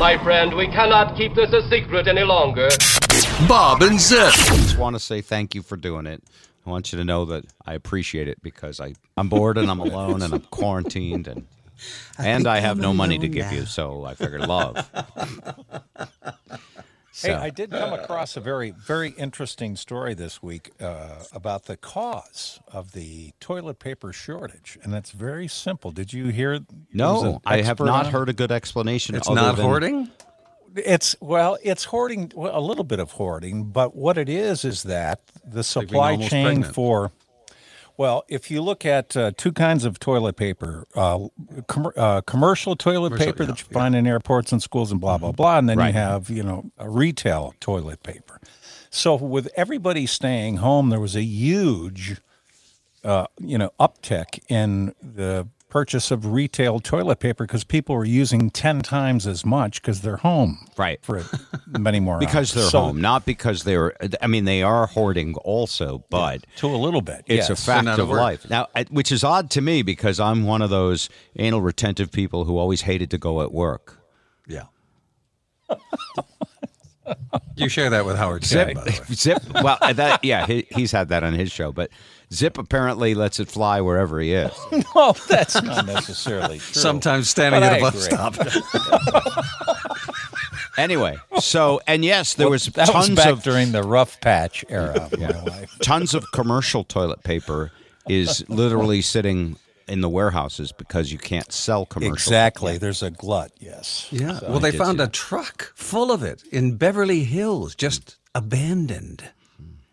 [0.00, 2.70] My friend, we cannot keep this a secret any longer.
[3.46, 4.32] Bob and Zip.
[4.32, 6.22] just want to say thank you for doing it.
[6.64, 9.78] I want you to know that I appreciate it because I, I'm bored and I'm
[9.78, 11.46] alone and I'm quarantined and
[12.16, 14.88] and I have no money to give you, so I figured love.
[17.12, 21.76] Hey, I did come across a very, very interesting story this week uh, about the
[21.76, 25.90] cause of the toilet paper shortage, and it's very simple.
[25.90, 26.60] Did you hear?
[26.60, 29.16] there No, I have not on heard a good explanation.
[29.16, 30.10] It's not than- hoarding?
[30.76, 34.84] It's well, it's hoarding, well, a little bit of hoarding, but what it is is
[34.84, 36.74] that the supply almost chain pregnant.
[36.74, 37.10] for.
[38.00, 41.28] Well, if you look at uh, two kinds of toilet paper, uh,
[41.66, 44.98] com- uh, commercial toilet Commercial, paper yeah, that you find in airports and schools and
[44.98, 45.88] blah blah blah, and then Right.
[45.88, 48.40] you have you know a retail toilet paper.
[48.88, 52.22] So with everybody staying home, there was a huge,
[53.04, 58.50] uh, you know, uptick in the purchase of retail toilet paper because people were using
[58.50, 60.98] ten times as much because they're home Right.
[61.02, 61.22] for
[61.66, 62.54] many more because hours.
[62.54, 63.94] they're So- home, not because they're.
[64.20, 67.22] I mean, they are hoarding also, but to a little bit.
[67.26, 68.20] it's a fact not of at work.
[68.20, 68.50] life.
[68.50, 72.58] Now, which is odd to me because I'm one of those anal retentive people who
[72.58, 73.98] always hated to go at work.
[74.46, 74.64] Yeah.
[77.56, 78.98] you share that with Howard Zip, Chad, by the way.
[79.14, 79.42] Zip.
[79.62, 81.90] Well, that yeah, he, he's had that on his show, but
[82.32, 84.52] Zip apparently lets it fly wherever he is.
[84.94, 86.74] No, that's not necessarily true.
[86.74, 88.16] Sometimes standing But at a I bus agree.
[88.16, 89.46] stop.
[90.78, 94.64] Anyway, so and yes, there was that tons was back of during the rough patch
[94.70, 95.76] era of my life.
[95.82, 97.70] tons of commercial toilet paper
[98.08, 99.56] is literally sitting
[99.88, 102.14] in the warehouses because you can't sell commercial.
[102.14, 102.78] Exactly.
[102.78, 103.50] There's a glut.
[103.58, 104.06] Yes.
[104.10, 104.38] Yeah.
[104.48, 109.24] well, they found see a truck full of it in Beverly Hills, just abandoned.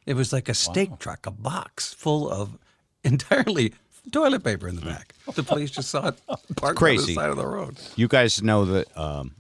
[0.08, 2.58] It was like a steak truck, a box full of
[3.04, 3.74] entirely
[4.12, 5.14] toilet paper in the back.
[5.36, 6.16] The police just saw it
[6.56, 7.78] parked on the side of the road.
[7.98, 9.36] You guys know that um,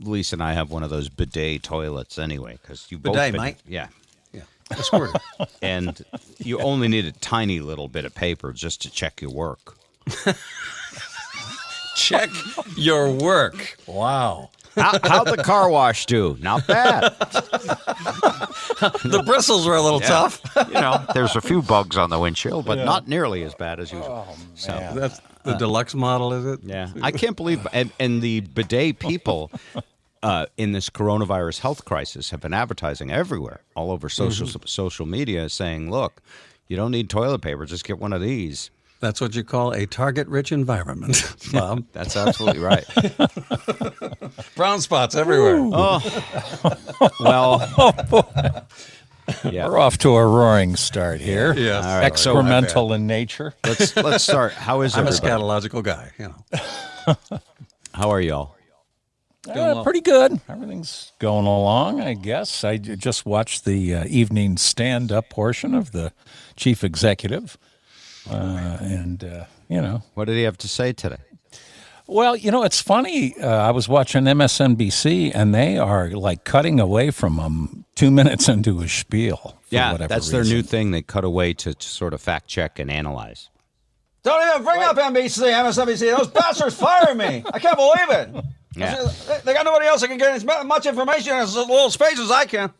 [0.00, 3.42] Lisa and I have one of those bidet toilets anyway because you both Bidet, been-
[3.42, 3.56] mate.
[3.66, 3.88] Yeah,
[4.32, 4.42] Yeah.
[4.70, 5.18] A squirter.
[5.62, 6.00] and
[6.38, 9.76] you only need a tiny little bit of paper just to check your work.
[11.96, 12.30] Check
[12.76, 13.76] your work.
[13.86, 14.50] Wow.
[14.76, 16.36] How, how'd the car wash do?
[16.40, 17.14] Not bad.
[19.04, 20.40] The bristles were a little tough.
[20.68, 23.92] You know, there's a few bugs on the windshield, but not nearly as bad as
[23.92, 24.26] usual.
[24.54, 26.60] so, That's the deluxe model, is it?
[26.64, 29.50] yeah, I can't believe, and, and the bidet people
[30.22, 35.48] uh, in this coronavirus health crisis have been advertising everywhere, all over social social media,
[35.48, 36.22] saying, "Look,
[36.68, 38.70] you don't need toilet paper; just get one of these."
[39.02, 41.84] That's what you call a target-rich environment, Bob.
[41.92, 42.84] That's absolutely right.
[44.56, 45.56] Brown spots everywhere.
[45.72, 48.68] Oh, well,
[49.44, 49.66] yeah.
[49.66, 51.52] We're off to a roaring start here.
[51.52, 51.84] Yes.
[51.84, 53.54] All right, so Experimental in nature.
[53.66, 54.52] let's let's start.
[54.52, 55.00] How is it?
[55.00, 55.42] I'm a everybody?
[55.42, 57.40] scatological guy, you know.
[57.92, 58.54] How are y'all?
[59.48, 60.40] Uh, pretty good.
[60.48, 62.62] Everything's going along, I guess.
[62.62, 66.12] I just watched the uh, evening stand up portion of the
[66.54, 67.58] chief executive.
[68.30, 71.16] Uh, and, uh, you know, What did he have to say today?
[72.06, 73.34] well, you know, it's funny.
[73.40, 78.48] Uh, I was watching MSNBC and they are like cutting away from him two minutes
[78.48, 79.36] into a spiel.
[79.36, 80.56] For Yeah, whatever that's their reason.
[80.56, 80.90] new thing.
[80.90, 83.48] They cut away to, to sort of fact check and analyze.
[84.24, 86.16] Don't even bring up NBC, MSNBC.
[86.16, 87.42] Those bastards fired me.
[87.52, 88.44] I can't believe it.
[88.76, 88.94] Yeah.
[89.26, 92.18] They- They got nobody else that can get as much information in as little space
[92.20, 92.72] as I can.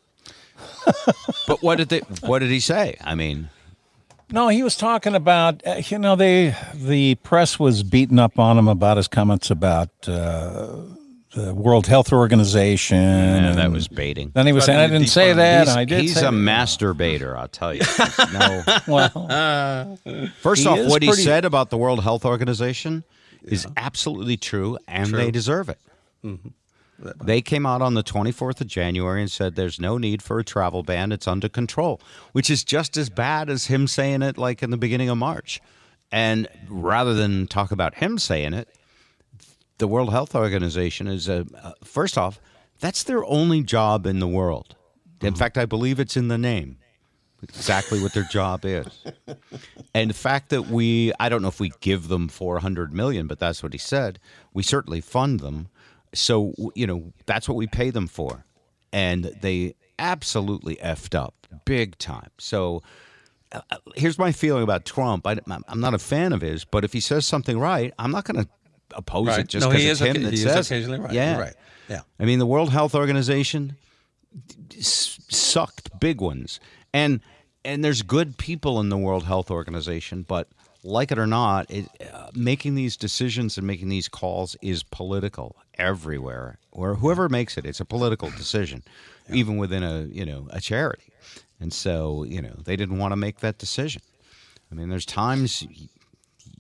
[1.48, 2.00] But what did they?
[2.20, 2.96] What did he say?
[3.00, 3.48] I mean,
[4.32, 8.58] No, he was talking about uh, you know they the press was beating up on
[8.58, 10.76] him about his comments about uh,
[11.34, 12.98] the World Health Organization.
[12.98, 14.30] yeah, that was baiting.
[14.34, 15.66] Then he was saying I didn't say defund- that.
[15.66, 16.00] He's, I did.
[16.02, 17.82] he's say a that." masturbator, I'll tell you.
[18.32, 18.62] No.
[18.88, 19.98] Well,
[20.40, 23.04] First off, is what he said about the World Health Organization
[23.44, 25.78] is absolutely true, and they deserve it.
[27.22, 30.44] They came out on the 24th of January and said there's no need for a
[30.44, 31.12] travel ban.
[31.12, 32.00] It's under control,
[32.32, 35.60] which is just as bad as him saying it like in the beginning of March.
[36.10, 38.68] And rather than talk about him saying it,
[39.78, 42.40] the World Health Organization is a uh, first off,
[42.78, 44.76] that's their only job in the world.
[45.20, 46.78] In fact, I believe it's in the name.
[47.42, 48.86] Exactly what their job is.
[49.94, 53.38] And the fact that we I don't know if we give them 400 million, but
[53.38, 54.18] that's what he said.
[54.54, 55.68] We certainly fund them.
[56.14, 58.44] So, you know, that's what we pay them for.
[58.92, 62.30] And they absolutely effed up big time.
[62.38, 62.82] So,
[63.52, 63.60] uh,
[63.96, 65.26] here's my feeling about Trump.
[65.26, 65.38] I,
[65.68, 68.44] I'm not a fan of his, but if he says something right, I'm not going
[68.44, 68.50] to
[68.94, 69.40] oppose Right.
[69.40, 70.70] it just because he it's him occa- that he is says.
[70.70, 71.12] occasionally right.
[71.12, 71.54] Yeah, right.
[71.88, 72.00] Yeah.
[72.18, 73.76] I mean, the World Health Organization
[74.76, 76.60] s- sucked big ones,
[76.94, 77.20] and
[77.64, 80.48] and there's good people in the World Health Organization, but
[80.82, 85.56] like it or not, it, uh, making these decisions and making these calls is political,
[85.78, 88.82] everywhere, or whoever makes it, it's a political decision,
[89.30, 91.12] even within a you know a charity,
[91.60, 94.02] and so you know they didn't want to make that decision.
[94.70, 95.66] I mean, there's times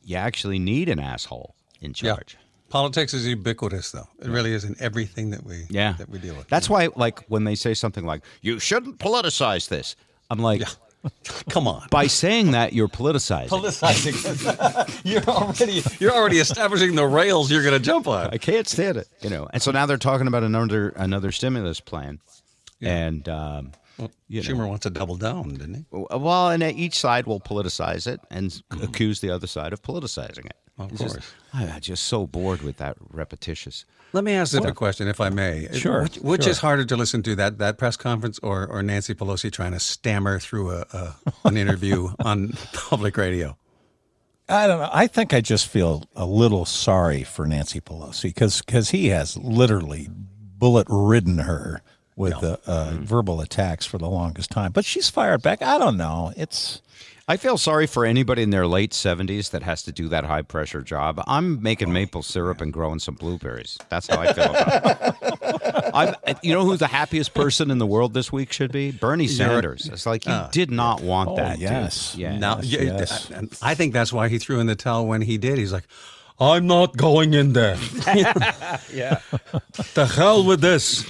[0.04, 2.38] you actually need an asshole in charge Yeah.
[2.68, 4.08] Politics is ubiquitous, though.
[4.18, 6.48] It really is in everything that we Yeah, that we deal with.
[6.48, 9.94] That's why, like, when they say something like "you shouldn't politicize this,"
[10.30, 10.62] I'm like,
[11.50, 11.86] Come on.
[11.90, 13.48] by saying that you're politicizing.
[13.48, 15.00] Politicizing.
[15.04, 18.30] you're already you're already establishing the rails you're going to jump on.
[18.32, 19.08] I can't stand it.
[19.20, 22.20] You know, and so now they're talking about another another stimulus plan,
[22.80, 23.72] and um,
[24.28, 25.84] you know, Schumer wants to double down, didn't he?
[25.90, 30.56] well, and each side will politicize it and accuse the other side of politicizing it.
[30.78, 31.32] Of It's just- course.
[31.54, 33.84] I'm just so bored with that repetitious.
[34.14, 35.68] Let me ask a question, if I may.
[35.72, 36.50] Sure, Which, which sure.
[36.50, 39.80] is harder to listen to that that press conference or, or Nancy Pelosi trying to
[39.80, 41.14] stammer through a, a
[41.44, 43.56] an interview on public radio?
[44.48, 44.90] I don't know.
[44.92, 50.08] I think I just feel a little sorry for Nancy Pelosi because he has literally
[50.58, 51.80] bullet ridden her
[52.16, 54.72] with uh, uh, verbal attacks for the longest time.
[54.72, 55.62] But she's fired back.
[55.62, 56.32] I don't know.
[56.36, 56.82] It's
[57.28, 60.42] I feel sorry for anybody in their late 70s that has to do that high
[60.42, 61.22] pressure job.
[61.26, 63.78] I'm making maple syrup and growing some blueberries.
[63.88, 65.84] That's how I feel about it.
[65.94, 68.90] I'm, you know who the happiest person in the world this week should be?
[68.90, 69.88] Bernie Sanders.
[69.88, 70.50] It's like you uh.
[70.50, 71.52] did not oh, want Oh, that.
[71.54, 71.62] dude.
[71.62, 72.16] yes.
[72.16, 72.36] Yeah.
[72.38, 73.58] Now, Yes, yes.
[73.62, 75.58] I think that's why he threw in the towel when he did.
[75.58, 75.86] He's like,
[76.40, 77.76] I'm not going in there.
[78.92, 79.20] yeah.
[79.94, 81.08] the hell with this.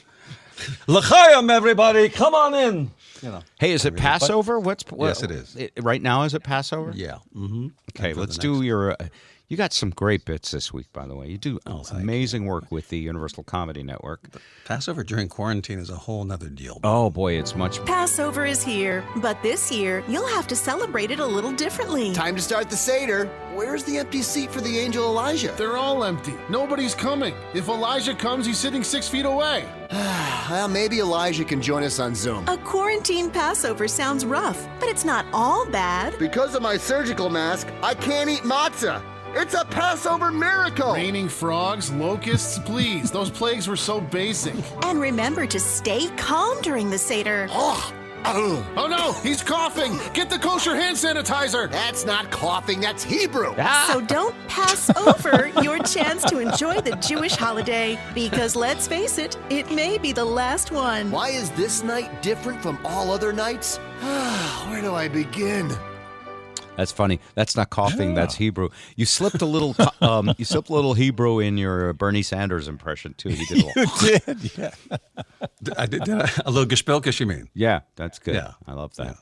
[0.87, 2.91] L'chaim, everybody, come on in.
[3.23, 3.43] You know.
[3.59, 4.59] Hey, is it Passover?
[4.59, 5.57] What's what, Yes, it is.
[5.81, 6.93] right now, is it Passover?
[6.95, 7.19] Yeah.
[7.37, 7.69] Mm-hmm.
[7.97, 8.93] Okay, let's do your.
[8.93, 9.09] Uh,
[9.49, 11.29] you got some great bits this week, by the way.
[11.29, 14.29] You do Oh, thank amazing work with the Universal Comedy Network.
[14.65, 16.81] Passover during quarantine is a whole nother deal.
[16.85, 17.85] Oh boy, it's much.
[17.85, 22.13] Passover is here, but this year you'll have to celebrate it a little differently.
[22.15, 23.27] Time to start the Seder.
[23.55, 25.53] Where's the empty seat for the angel Elijah?
[25.59, 26.35] They're all empty.
[26.49, 27.35] Nobody's coming.
[27.53, 29.65] If Elijah comes, he's sitting six feet away.
[30.51, 32.47] Well, maybe Elijah can join us on Zoom.
[32.49, 36.19] A quarantine Passover sounds rough, but it's not all bad.
[36.19, 39.01] Because of my surgical mask, I can't eat matzah.
[39.35, 40.93] It's a Passover miracle.
[40.93, 43.11] Raining frogs, locusts, please.
[43.11, 44.55] Those plagues were so basic.
[44.85, 47.49] And remember to stay calm during the Seder.
[47.51, 47.95] Oh,
[48.25, 48.65] ugh.
[48.77, 49.99] Oh no, he's coughing.
[50.13, 51.71] Get the kosher hand sanitizer.
[51.71, 53.55] that's not coughing, that's Hebrew.
[53.59, 53.89] Ah.
[53.93, 59.39] So don't pass over your chance to enjoy the Jewish holiday, because let's face it,
[59.49, 61.11] it may be the last one.
[61.11, 63.79] Why is this night different from all other nights?
[64.69, 65.75] Where do I begin?
[66.77, 67.21] That's funny.
[67.35, 68.15] That's not coughing.
[68.15, 68.71] That's Hebrew.
[68.97, 69.75] You slipped a little.
[70.01, 73.31] Um, you slipped a little Hebrew in your Bernie Sanders impression too.
[73.31, 73.93] You did a little.
[74.01, 74.71] did, yeah.
[75.63, 77.49] D- I did, did I- a little gespilkish, you mean?
[77.55, 78.35] Yeah, that's good.
[78.35, 78.53] Yeah.
[78.67, 79.17] I love that.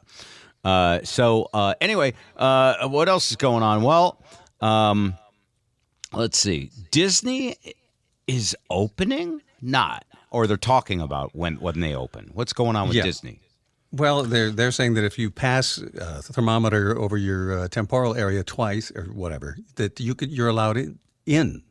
[0.64, 3.82] Uh, so uh, anyway, uh, what else is going on?
[3.82, 4.22] Well,
[4.62, 5.14] um,
[6.14, 6.70] let's see.
[6.90, 7.56] Disney
[8.26, 12.30] is opening, not, or they're talking about when when they open.
[12.32, 13.02] What's going on with Yeah.
[13.04, 13.40] Disney?
[13.92, 18.44] Well, they're they're saying that if you pass a thermometer over your uh, temporal area
[18.44, 20.96] twice or whatever, that you could you're allowed
[21.26, 21.62] in.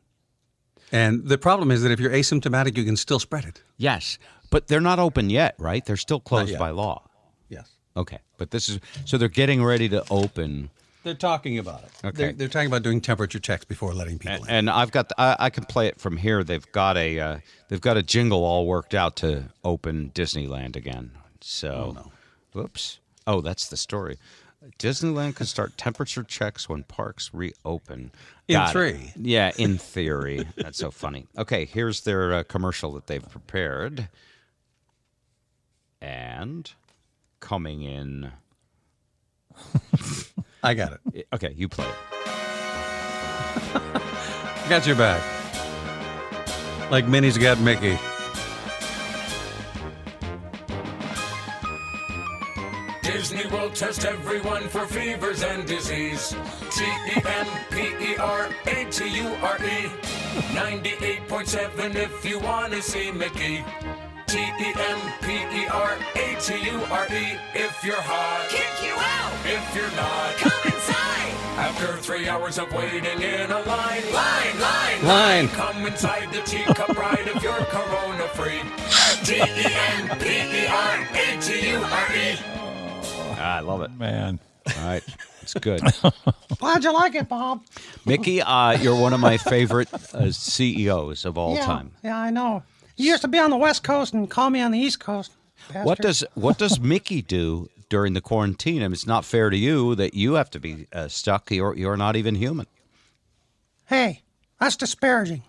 [0.92, 3.62] And the problem is that if you're asymptomatic, you can still spread it.
[3.76, 4.18] Yes,
[4.50, 5.84] but they're not open yet, right?
[5.84, 7.08] They're still closed by law.
[7.48, 7.70] Yes.
[7.96, 10.70] Okay, but this is so they're getting ready to open.
[11.02, 11.90] They're talking about it.
[12.04, 12.16] Okay.
[12.16, 14.50] They're, they're talking about doing temperature checks before letting people in.
[14.50, 16.44] And I've got the, I, I can play it from here.
[16.44, 17.38] They've got a uh,
[17.68, 21.12] they've got a jingle all worked out to open Disneyland again.
[21.40, 22.10] So,
[22.52, 22.98] whoops.
[23.26, 24.18] Oh, that's the story.
[24.78, 28.12] Disneyland can start temperature checks when parks reopen.
[28.46, 29.12] In Got three.
[29.16, 30.46] Yeah, in theory.
[30.56, 31.26] That's so funny.
[31.38, 34.08] Okay, here's their uh, commercial that they've prepared.
[36.02, 36.70] And
[37.40, 38.32] coming in.
[40.62, 41.26] I got it.
[41.32, 41.94] Okay, you play it.
[44.68, 45.20] Got your back.
[46.90, 47.98] Like Minnie's got Mickey.
[53.12, 56.34] Disney will test everyone for fevers and disease.
[56.70, 59.90] T E M P E R A T U R E.
[60.54, 63.64] 98.7 if you want to see Mickey.
[64.28, 68.46] T E M P E R A T U R E if you're hot.
[68.48, 69.32] Kick you out!
[69.44, 70.36] If you're not.
[70.36, 71.32] Come inside!
[71.58, 75.48] After three hours of waiting in a line, line, line, Line.
[75.48, 78.62] Come inside the teacup ride if you're corona free.
[79.24, 79.66] T E
[79.98, 82.69] M P E R A T U R E.
[83.40, 83.90] Ah, I love it.
[83.92, 84.38] Man.
[84.78, 85.02] All right,
[85.40, 85.80] it's good.
[86.60, 87.64] How'd you like it, Bob?
[88.04, 91.92] Mickey, uh, you're one of my favorite uh, CEOs of all yeah, time.
[92.04, 92.62] Yeah, I know.
[92.96, 95.32] You used to be on the West Coast and call me on the East Coast.
[95.72, 98.82] What does what does Mickey do during the quarantine?
[98.82, 101.50] I mean, it's not fair to you that you have to be uh, stuck.
[101.50, 102.66] You're you're not even human.
[103.86, 104.22] Hey,
[104.60, 105.42] that's disparaging.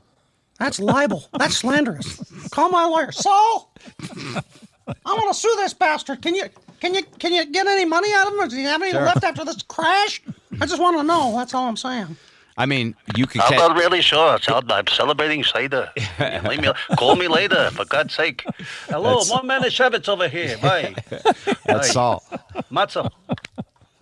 [0.58, 1.26] That's libel.
[1.40, 2.22] That's slanderous.
[2.52, 3.74] Call my lawyer, Saul.
[4.08, 6.22] I want to sue this bastard.
[6.22, 6.46] Can you
[6.82, 8.42] can you can you get any money out of him?
[8.42, 9.04] Or do you have any Sure.
[9.04, 10.22] left after this crash?
[10.60, 11.34] I just want to know.
[11.38, 12.18] That's all I'm saying.
[12.58, 14.38] I mean, you could I'm not really sure.
[14.40, 15.90] Cel- I'm celebrating Seder.
[16.44, 18.44] Leave me, call me later, for God's sake.
[18.88, 20.58] Hello, That's- one man Shevitz over here.
[20.58, 20.96] Bye.
[21.10, 21.82] That's Bye.
[21.82, 22.24] Saul.
[22.72, 23.10] Matzo.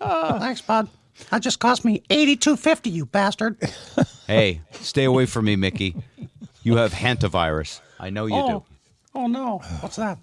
[0.00, 0.88] Thanks, bud.
[1.30, 2.88] That just cost me eighty-two fifty.
[2.90, 3.58] You bastard.
[4.26, 5.94] Hey, stay away from me, Mickey.
[6.62, 7.80] You have hantavirus.
[7.98, 8.48] I know you oh.
[8.48, 8.64] do.
[9.14, 9.58] Oh no.
[9.80, 10.18] What's that?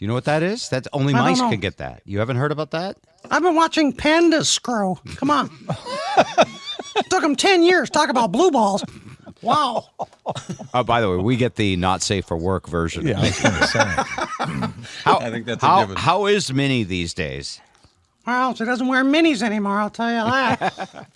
[0.00, 0.70] Do you know what that is?
[0.70, 2.00] That's only I mice can get that.
[2.06, 2.96] You haven't heard about that?
[3.30, 4.98] I've been watching pandas screw.
[5.16, 5.50] Come on.
[7.10, 7.90] Took them ten years.
[7.90, 8.82] Talk about blue balls.
[9.42, 9.88] Wow.
[10.72, 13.04] Oh, by the way, we get the not safe for work version.
[13.04, 13.80] Yeah, I was going to say.
[15.04, 15.96] How, I think that's a how, given.
[15.96, 17.60] how is Minnie these days?
[18.24, 19.80] Well, she doesn't wear minis anymore.
[19.80, 21.08] I'll tell you that.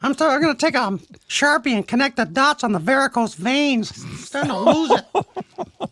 [0.00, 3.34] I'm, still, I'm going to take a sharpie and connect the dots on the varicose
[3.34, 3.90] veins.
[4.04, 5.90] I'm starting to lose it.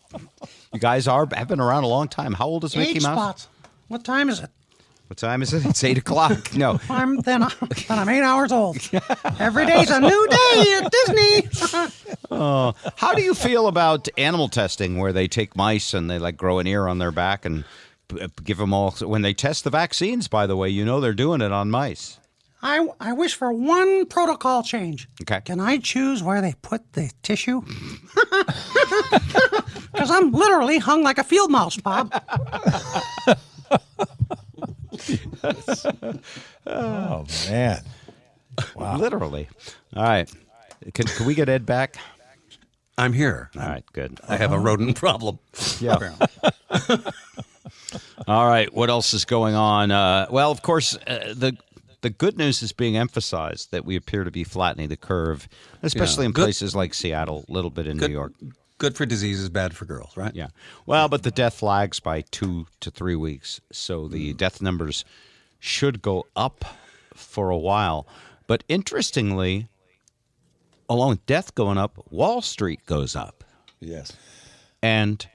[0.72, 2.34] You guys are have been around a long time.
[2.34, 3.14] How old is Mickey Eight Mouse?
[3.16, 3.48] spots.
[3.88, 4.50] What time is it?
[5.06, 5.64] What time is it?
[5.64, 6.52] It's eight o'clock.
[6.54, 6.78] No.
[6.90, 8.76] I'm then, then I'm eight hours old.
[9.40, 11.84] Every day's a new day at Disney.
[12.30, 16.36] Oh, how do you feel about animal testing, where they take mice and they like
[16.36, 17.64] grow an ear on their back and
[18.44, 18.90] give them all?
[19.00, 22.20] When they test the vaccines, by the way, you know they're doing it on mice.
[22.60, 25.08] I, I wish for one protocol change.
[25.22, 25.40] Okay.
[25.44, 27.62] Can I choose where they put the tissue?
[29.92, 32.12] Because I'm literally hung like a field mouse, Bob.
[36.66, 37.82] Oh man.
[38.76, 38.98] Wow.
[38.98, 39.48] Literally.
[39.96, 40.30] All right.
[40.94, 41.96] Can, can we get Ed back?
[42.96, 43.50] I'm here.
[43.56, 43.84] All right.
[43.92, 44.20] Good.
[44.28, 45.38] I have a rodent problem.
[45.80, 45.96] Yeah.
[48.28, 48.72] All right.
[48.72, 49.90] What else is going on?
[49.90, 51.56] Uh, well, of course, uh, the
[52.00, 55.48] the good news is being emphasized that we appear to be flattening the curve,
[55.82, 56.26] especially Yeah.
[56.26, 58.34] in Good- places like Seattle, a little bit in Good- New York.
[58.78, 60.34] Good for diseases, bad for girls, right?
[60.34, 60.48] Yeah.
[60.86, 64.36] Well, but the death lags by two to three weeks, so the mm.
[64.36, 65.04] death numbers
[65.58, 66.64] should go up
[67.12, 68.06] for a while.
[68.46, 69.68] But interestingly,
[70.88, 73.42] along with death going up, Wall Street goes up.
[73.80, 74.12] Yes.
[74.80, 75.26] And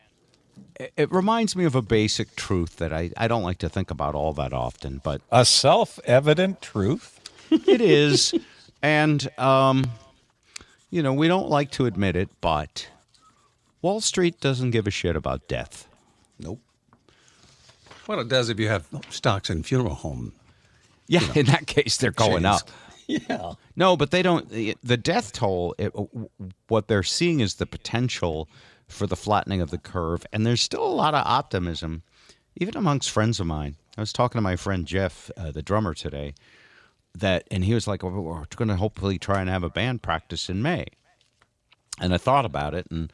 [0.79, 4.15] it- reminds me of a basic truth that I, I don't like to think about
[4.15, 7.19] all that often, but A self-evident truth.
[7.51, 8.33] it is.
[8.85, 9.85] And, um,
[10.91, 12.89] you know, we don't like to admit it, but
[13.81, 15.87] Wall Street doesn't give a shit about death.
[16.37, 16.59] Nope.
[18.07, 20.33] Well, it does if you have stocks in funeral home.
[21.07, 22.61] Yeah, in that case, they're going chains.
[22.61, 22.71] up.
[23.07, 23.53] Yeah.
[23.77, 24.49] No, but they don't.
[24.49, 25.93] The the death toll, it,
[26.67, 28.49] what they're seeing is the potential
[28.93, 30.25] for the flattening of the curve.
[30.31, 32.03] And there's still a lot of optimism,
[32.55, 33.75] even amongst friends of mine.
[33.97, 36.33] I was talking to my friend Jeff, uh, the drummer, today,
[37.15, 40.01] that, and he was like, well, we're going to hopefully try and have a band
[40.01, 40.85] practice in May.
[41.99, 43.13] And I thought about it, and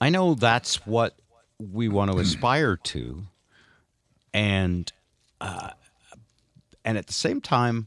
[0.00, 1.16] I know that's what
[1.58, 3.24] we want to aspire to.
[4.34, 4.92] And,
[5.40, 5.70] uh,
[6.84, 7.86] and at the same time,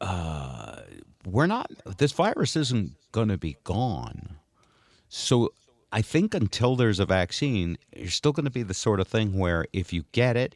[0.00, 0.80] uh,
[1.24, 4.36] we're not this virus isn't going to be gone
[5.16, 5.52] so
[5.92, 9.38] i think until there's a vaccine you're still going to be the sort of thing
[9.38, 10.54] where if you get it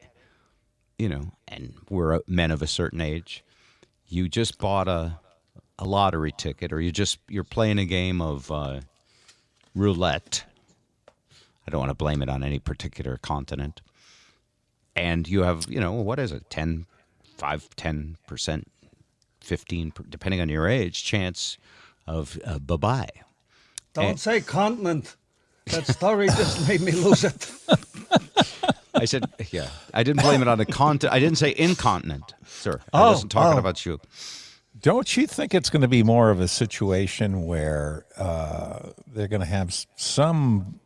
[0.98, 3.44] you know and we're men of a certain age
[4.06, 5.18] you just bought a
[5.80, 8.80] a lottery ticket or you just you're playing a game of uh,
[9.74, 10.44] roulette.
[11.66, 13.80] I don't want to blame it on any particular continent.
[14.94, 16.86] And you have you know what is it 10
[17.38, 18.70] 5 10 percent
[19.40, 21.56] 15 per- depending on your age chance
[22.06, 23.08] of uh, bye-bye
[23.94, 25.16] Don't And- say continent.
[25.66, 27.50] That story just made me lose it.
[28.94, 32.80] i said yeah i didn't blame it on the continent i didn't say incontinent sir
[32.92, 33.60] i Oh, wasn't talking oh.
[33.60, 34.00] about you
[34.80, 39.40] Don't you think it's going to be more of a situation where uh, they're going
[39.42, 40.80] to have some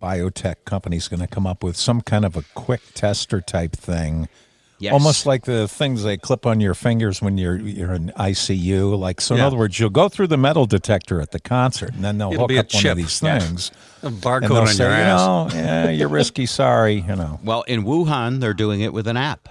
[0.00, 4.28] biotech companies going to come up with some kind of a quick tester type thing?
[4.82, 4.92] Yes.
[4.92, 8.98] Almost like the things they clip on your fingers when you're you're in ICU.
[8.98, 12.02] Like so, in other words, you'll go through the metal detector at the concert, and
[12.02, 13.38] then they'll It'll hook be a up one of these Yeah.
[13.38, 13.70] things.
[14.02, 15.20] A and barcode they'll on say, your you ass.
[15.20, 16.46] know, yeah, you're risky.
[16.46, 17.38] Sorry, you know.
[17.44, 19.48] well in wuhan they're doing it with an app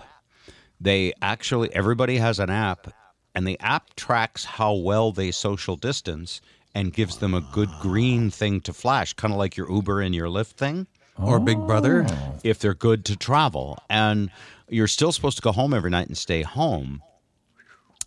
[0.80, 2.92] they actually everybody has an app
[3.36, 6.42] and the app tracks how well they social distance
[6.76, 10.14] and gives them a good green thing to flash kind of like your uber and
[10.16, 10.88] your lyft thing
[11.20, 11.28] oh.
[11.28, 12.06] Or Big Brother.
[12.44, 13.78] if they're good to travel.
[13.90, 14.32] And
[14.72, 17.04] you're still supposed to go home every night and stay home.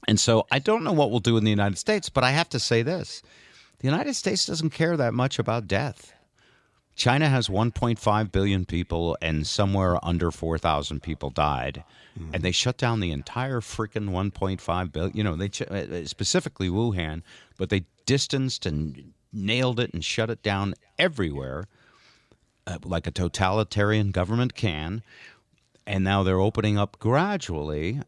[0.09, 2.49] And so I don't know what we'll do in the United States, but I have
[2.51, 3.23] to say this
[3.79, 6.13] the United States doesn't care that much about death.
[6.97, 11.83] China has 1.5 billion people, and somewhere under 4,000 people died.
[12.33, 15.17] And they shut down the entire freaking 1.5 billion.
[15.17, 17.23] You know, they ch- uh, specifically Wuhan,
[17.59, 21.65] but they distanced and nailed it and shut it down everywhere,
[22.69, 25.03] uh, like a totalitarian government can.
[25.87, 28.01] And now they're opening up gradually.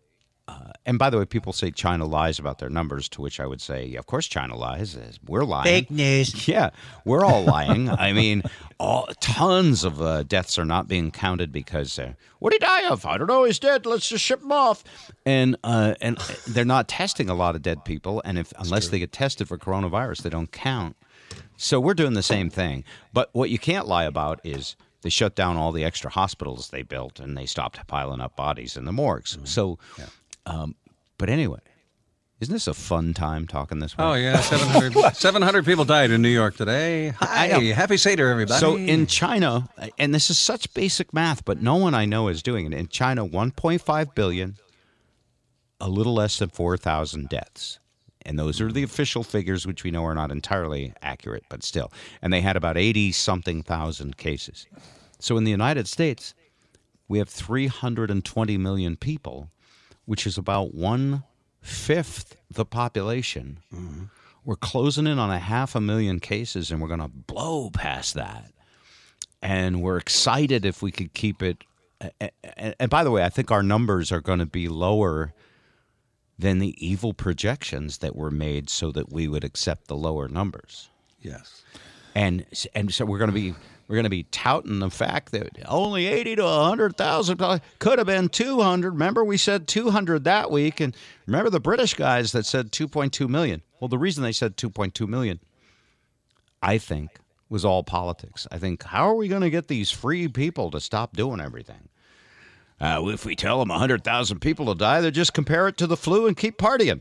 [0.48, 3.46] Uh, and by the way, people say China lies about their numbers, to which I
[3.46, 4.96] would say, yeah, of course, China lies.
[5.26, 5.64] We're lying.
[5.64, 6.46] Fake news.
[6.48, 6.70] Yeah,
[7.04, 7.90] we're all lying.
[7.90, 8.44] I mean,
[8.78, 12.88] all tons of uh, deaths are not being counted because uh, what did he die
[12.88, 13.04] of?
[13.04, 13.42] I don't know.
[13.42, 13.84] He's dead.
[13.86, 14.84] Let's just ship him off.
[15.24, 16.16] And uh, and
[16.46, 19.58] they're not testing a lot of dead people, and if unless they get tested for
[19.58, 20.96] coronavirus, they don't count.
[21.56, 22.84] So we're doing the same thing.
[23.12, 26.82] But what you can't lie about is they shut down all the extra hospitals they
[26.82, 29.38] built, and they stopped piling up bodies in the morgues.
[29.44, 29.78] So,
[30.46, 30.74] um,
[31.16, 31.60] but anyway.
[32.40, 34.04] Isn't this a fun time talking this way?
[34.04, 37.14] Oh yeah, 700, 700 people died in New York today.
[37.20, 38.60] Hi, happy Seder, everybody.
[38.60, 42.42] So in China, and this is such basic math, but no one I know is
[42.42, 42.74] doing it.
[42.74, 44.56] In China, 1.5 billion,
[45.80, 47.78] a little less than 4,000 deaths.
[48.26, 51.92] And those are the official figures, which we know are not entirely accurate, but still.
[52.20, 54.66] And they had about 80 something thousand cases.
[55.18, 56.34] So in the United States,
[57.08, 59.50] we have 320 million people,
[60.04, 61.24] which is about one
[61.60, 63.60] fifth the population.
[63.72, 64.04] Mm-hmm.
[64.44, 68.14] We're closing in on a half a million cases, and we're going to blow past
[68.14, 68.52] that.
[69.42, 71.64] And we're excited if we could keep it.
[72.56, 75.32] And by the way, I think our numbers are going to be lower
[76.38, 80.90] than the evil projections that were made so that we would accept the lower numbers.
[81.20, 81.62] Yes.
[82.14, 83.54] And and so we're going to be
[83.88, 88.28] we're going to be touting the fact that only 80 to 100,000 could have been
[88.28, 88.90] 200.
[88.90, 93.62] Remember we said 200 that week and remember the British guys that said 2.2 million.
[93.80, 95.40] Well, the reason they said 2.2 million
[96.62, 98.46] I think was all politics.
[98.50, 101.88] I think how are we going to get these free people to stop doing everything?
[102.80, 105.96] Uh, if we tell them 100,000 people to die, they just compare it to the
[105.96, 107.00] flu and keep partying.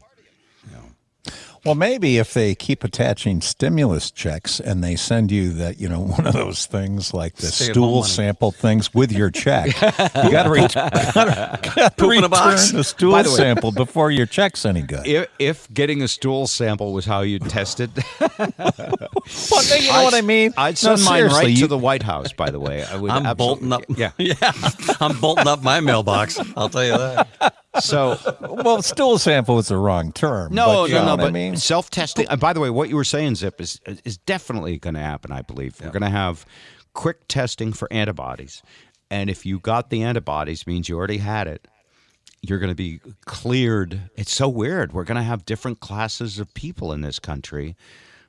[1.65, 6.00] Well, maybe if they keep attaching stimulus checks and they send you that, you know,
[6.01, 10.43] one of those things like the Stay-at-home stool sample things with your check, you got
[10.43, 12.72] to ret- gotta Poop in a return box.
[12.72, 15.07] the stool the way- sample before your check's any good.
[15.07, 17.89] If, if getting a stool sample was how you tested,
[18.29, 20.53] Well, you know what I mean?
[20.57, 22.31] I'd No, send mine seriously, right you- to the White House.
[22.33, 23.09] By the way, I would.
[23.11, 23.83] I'm bolting up.
[23.89, 24.11] Yeah.
[24.18, 24.35] yeah.
[25.01, 26.39] I'm bolting up my mailbox.
[26.55, 27.55] I'll tell you that.
[27.79, 30.53] So well, stool sample is the wrong term.
[30.53, 31.11] no, but you no, know no.
[31.11, 32.27] what But I mean, self testing.
[32.29, 35.31] And by the way, what you were saying, Zip, is is definitely going to happen.
[35.31, 36.46] I believe we're going to have
[36.94, 38.61] quick testing for antibodies,
[39.09, 41.68] and if you got the antibodies, means you already had it.
[42.41, 44.09] You're going to be cleared.
[44.15, 44.94] It's so weird.
[44.94, 47.75] We're going to have different classes of people in this country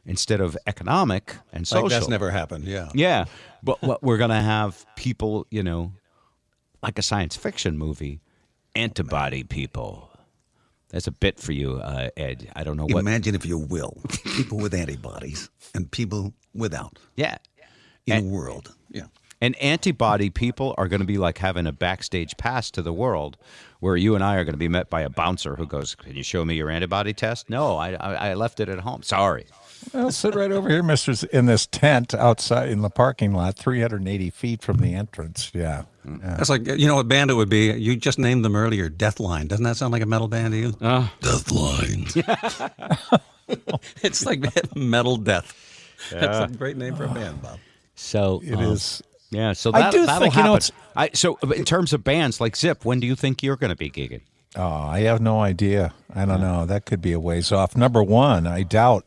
[0.06, 1.84] instead of economic and social.
[1.84, 2.64] Like that's never happened.
[2.64, 2.88] Yeah.
[2.94, 3.24] Yeah,
[3.62, 5.92] but what we're gonna have people, you know,
[6.82, 8.20] like a science fiction movie,
[8.74, 10.05] antibody people.
[10.90, 12.50] That's a bit for you, uh, Ed.
[12.54, 13.00] I don't know what.
[13.00, 13.96] Imagine, if you will,
[14.36, 17.38] people with antibodies and people without Yeah,
[18.06, 18.74] in And- the world.
[18.90, 19.06] Yeah.
[19.40, 23.36] and antibody people are going to be like having a backstage pass to the world,
[23.80, 26.16] where you and I are going to be met by a bouncer who goes, "Can
[26.16, 29.02] you show me your antibody test?" No, I I, I left it at home.
[29.02, 29.44] Sorry.
[29.92, 34.30] Well, sit right over here, Mister, in this tent outside in the parking lot, 380
[34.30, 35.50] feet from the entrance.
[35.54, 35.84] Yeah.
[36.04, 36.36] yeah.
[36.36, 37.72] That's like you know what band it would be.
[37.72, 38.90] You just named them earlier.
[38.90, 39.48] Deathline.
[39.48, 40.74] Doesn't that sound like a metal band to you?
[40.80, 42.12] Uh, Deathline.
[44.02, 44.44] it's like
[44.76, 45.54] metal death.
[46.10, 47.58] That's a great name for a band, Bob.
[47.94, 49.02] So It um, is.
[49.30, 52.04] Yeah, so I that, do that'll think, you know, it's- I, so in terms of
[52.04, 54.20] bands like Zip, when do you think you're going to be gigging?
[54.54, 55.92] Oh, I have no idea.
[56.14, 56.64] I don't know.
[56.64, 57.76] That could be a ways off.
[57.76, 59.04] Number one, I doubt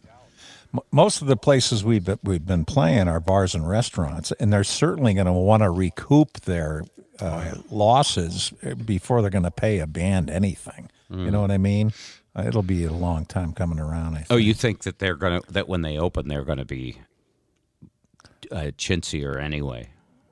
[0.74, 4.52] m- most of the places we've been, we've been playing are bars and restaurants, and
[4.52, 6.84] they're certainly going to want to recoup their
[7.20, 8.52] uh, losses
[8.86, 10.90] before they're going to pay a band anything.
[11.12, 11.92] You know what I mean?
[12.36, 14.14] Uh, It'll be a long time coming around.
[14.14, 14.28] I think.
[14.30, 17.00] Oh, you think that they're going to that when they open they're going to be
[18.52, 19.90] uh, chintzier anyway?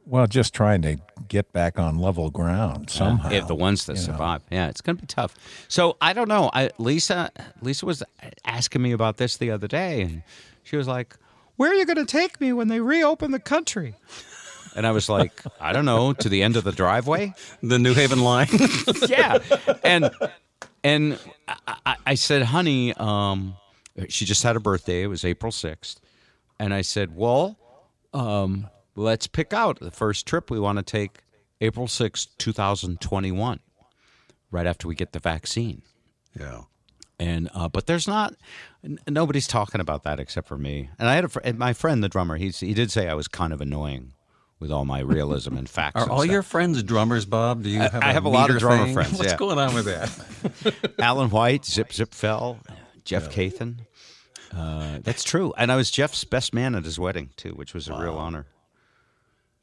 [0.10, 3.30] Well, just trying to get back on level ground somehow.
[3.30, 4.13] If the ones that you know.
[4.13, 5.36] survive, yeah, it's going to be tough.
[5.67, 6.50] So I don't know.
[6.54, 7.30] I, Lisa,
[7.62, 8.04] Lisa was
[8.46, 10.24] asking me about this the other day, and
[10.63, 11.17] she was like,
[11.58, 13.96] "Where are you going to take me when they reopen the country?"
[14.78, 17.93] And I was like, "I don't know, to the end of the driveway." The New
[17.93, 18.48] Haven line.
[19.10, 19.39] yeah,
[19.84, 20.10] and
[20.86, 23.58] and I, I, I said, "Honey, um,
[24.08, 25.04] she just had her birthday.
[25.04, 26.00] It was April sixth,
[26.60, 27.58] and I said, well,
[28.13, 31.19] um, let's pick out the first trip we want to take,
[31.62, 33.60] April sixth, two thousand twenty-one,
[34.51, 35.81] right after we get the vaccine."
[36.38, 36.62] yeah.
[37.19, 38.36] And uh, but there's not
[38.83, 40.91] n- nobody's talking about that except for me.
[40.99, 42.36] And I had a fr- and my friend, the drummer.
[42.38, 44.13] He's he did say I was kind of annoying
[44.60, 45.95] with all my realism and facts.
[45.95, 46.31] Are and all stuff.
[46.31, 47.63] your friends drummers, Bob?
[47.63, 48.03] Do you I- have?
[48.03, 48.93] I have a lot of drummer thing?
[48.93, 49.38] friends, What's yeah.
[49.38, 50.93] going on with that?
[50.99, 52.60] Alan White, Zip Zip Fell,
[53.03, 53.79] Jeff Cathan.
[54.55, 55.53] Uh, that's true.
[55.57, 58.45] And I was Jeff's best man at his wedding too, which was a real honor.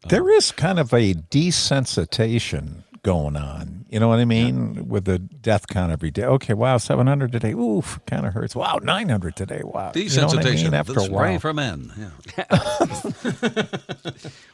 [0.08, 3.84] There is kind of a desensitization going on.
[3.90, 4.88] You know what I mean?
[4.88, 6.24] With the death count every day.
[6.24, 7.52] Okay, wow, 700 today.
[7.52, 8.56] Oof, kind of hurts.
[8.56, 9.60] Wow, 900 today.
[9.62, 9.92] Wow.
[9.94, 10.64] You know what I Desensitization.
[10.64, 10.74] mean?
[10.74, 11.38] After a while.
[11.38, 11.92] for men.
[12.36, 12.44] Yeah.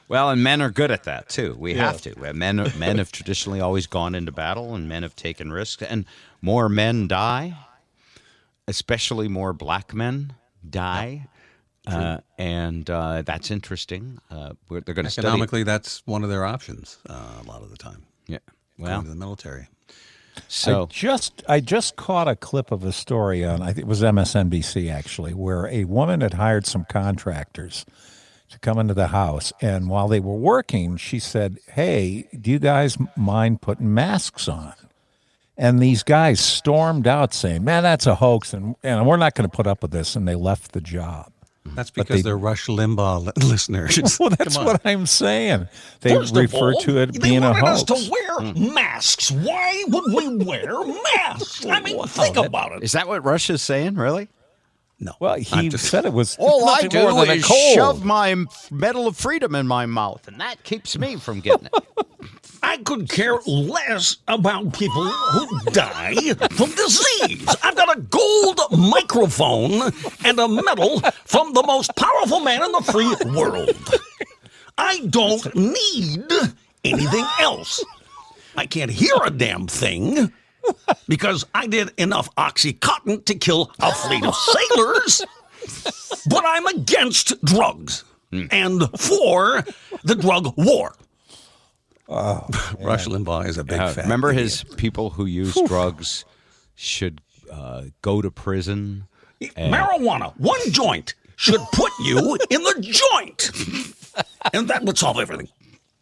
[0.09, 1.55] Well, and men are good at that too.
[1.57, 1.87] We Yeah.
[1.93, 2.33] have to.
[2.33, 6.05] Men men have traditionally always gone into battle, and men have taken risks, and
[6.43, 7.57] more men die,
[8.67, 10.33] especially more black men
[10.69, 11.29] die,
[11.87, 14.19] uh, and uh, that's interesting.
[14.31, 15.27] Uh, we're, they're going to study.
[15.27, 18.05] Economically, that's one of their options uh, a lot of the time.
[18.27, 18.39] Yeah.
[18.79, 19.69] Going Well, to the military.
[20.49, 23.87] so I just I just caught a clip of a story on I think it
[23.87, 27.85] was MSNBC actually where a woman had hired some contractors
[28.51, 32.59] to come into the house and while they were working she said, "Hey, do you
[32.59, 34.75] guys mind putting masks on?"
[35.57, 39.49] And these guys stormed out saying, "Man, that's a hoax and and we're not going
[39.51, 41.33] to put up with this." And they left the job.
[41.67, 41.75] Mm-hmm.
[41.77, 43.99] That's because they- they, are Rush Limbaugh listeners.
[44.21, 45.69] well, that's what I'm saying.
[46.01, 47.91] They First of refer all, to it they being a wanted hoax.
[47.91, 48.75] us to wear hmm.
[48.75, 49.31] masks.
[49.31, 50.73] Why would we wear
[51.17, 51.67] masks?
[51.67, 52.83] I mean, think about it.
[52.83, 53.97] is that what Russia's saying?
[53.97, 54.29] Really?
[54.99, 55.13] No.
[55.21, 57.75] Well, he just- said it was All I do more than a is cold.
[57.75, 58.35] shove my
[58.71, 62.07] Medal of Freedom in my mouth, and that keeps me from getting it.
[62.63, 67.47] I could care less about people who die from disease.
[67.63, 69.93] I've got a gold microphone
[70.25, 73.71] and a medal from the most powerful man in the free world.
[74.77, 76.31] I don't need
[76.85, 77.85] anything else.
[78.57, 80.33] I can't hear a damn thing
[81.09, 85.25] because I did enough Oxycontin to kill a fleet of sailors.
[86.29, 89.65] But I'm against drugs and for
[90.05, 90.95] the drug war.
[92.81, 94.05] Rush Limbaugh is a big Uh, fan.
[94.05, 96.25] remember his people who use drugs
[96.75, 97.21] should
[97.51, 99.05] uh, go to prison.
[99.57, 103.51] and- Marijuana, one joint, should put you in the joint.
[104.53, 105.49] And that would solve everything.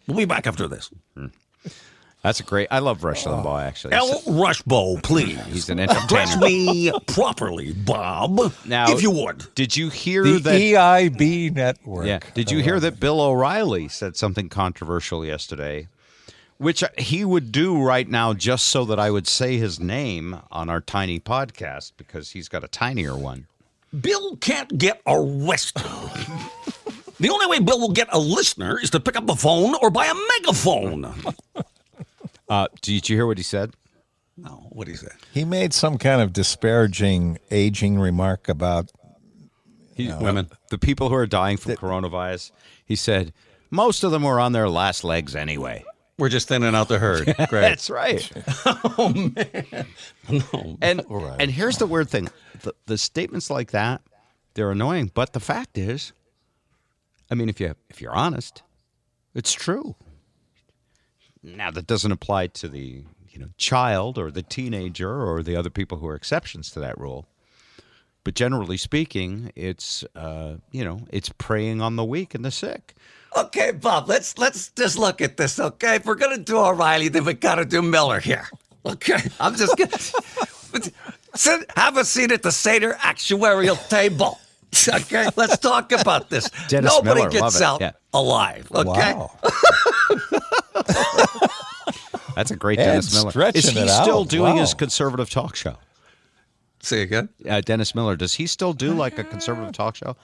[0.07, 0.91] We'll be back after this.
[2.23, 2.67] That's a great.
[2.71, 3.63] I love Rush Limbaugh.
[3.63, 5.39] Actually, El Rushbo, please.
[5.47, 6.41] He's an Address entertainer.
[6.41, 8.53] me properly, Bob.
[8.65, 9.47] Now, if you would.
[9.55, 10.61] Did you hear the that?
[10.61, 12.07] EIB network.
[12.07, 12.19] Yeah.
[12.35, 15.87] Did you hear that Bill O'Reilly said something controversial yesterday,
[16.59, 20.69] which he would do right now just so that I would say his name on
[20.69, 23.47] our tiny podcast because he's got a tinier one.
[23.99, 25.83] Bill can't get arrested.
[27.21, 29.91] the only way Bill will get a listener is to pick up the phone or
[29.91, 31.15] buy a megaphone.
[32.51, 33.75] Uh, did you hear what he said?
[34.39, 35.11] No, what do you say?
[35.35, 38.91] He made some kind of disparaging, aging remark about
[39.95, 42.53] He, women, the people who are dying from coronavirus.
[42.87, 43.35] He said
[43.71, 45.85] most of them were on their last legs anyway.
[46.19, 47.27] We're just thinning out the herd.
[47.49, 47.61] Great.
[47.61, 48.31] That's right.
[48.67, 49.87] oh, man.
[50.29, 50.77] No.
[50.83, 51.03] And
[51.39, 52.29] and here's the weird thing:
[52.63, 54.03] the, the statements like that,
[54.55, 55.13] they're annoying.
[55.15, 56.13] But the fact is,
[57.31, 58.63] I mean, if you if you're honest,
[59.35, 59.95] it's true.
[61.43, 65.71] Now that doesn't apply to the you know child or the teenager or the other
[65.71, 67.27] people who are exceptions to that rule.
[68.25, 72.97] But generally speaking, it's uh, you know it's preying on the weak and the sick.
[73.47, 75.97] Okay, Bob, let's let's just look at this, okay?
[75.97, 78.49] If we're gonna do O'Reilly, then we gotta do Miller here.
[78.87, 79.19] Okay.
[79.39, 79.99] I'm just gonna
[81.35, 84.39] sit have a seat at the Seder actuarial table.
[84.89, 86.51] Okay, let's talk about this.
[86.69, 87.63] Dennis Nobody Miller, gets love it.
[87.63, 87.93] out Yeah.
[88.13, 88.69] alive.
[88.75, 89.15] Okay.
[89.15, 89.31] wow.
[92.35, 93.51] That's a great And Dennis Miller.
[93.55, 94.29] Is he still out.
[94.29, 95.77] doing his conservative talk show?
[96.81, 97.29] Say again?
[97.49, 100.17] uh, Dennis Miller, does he still do like a conservative talk show?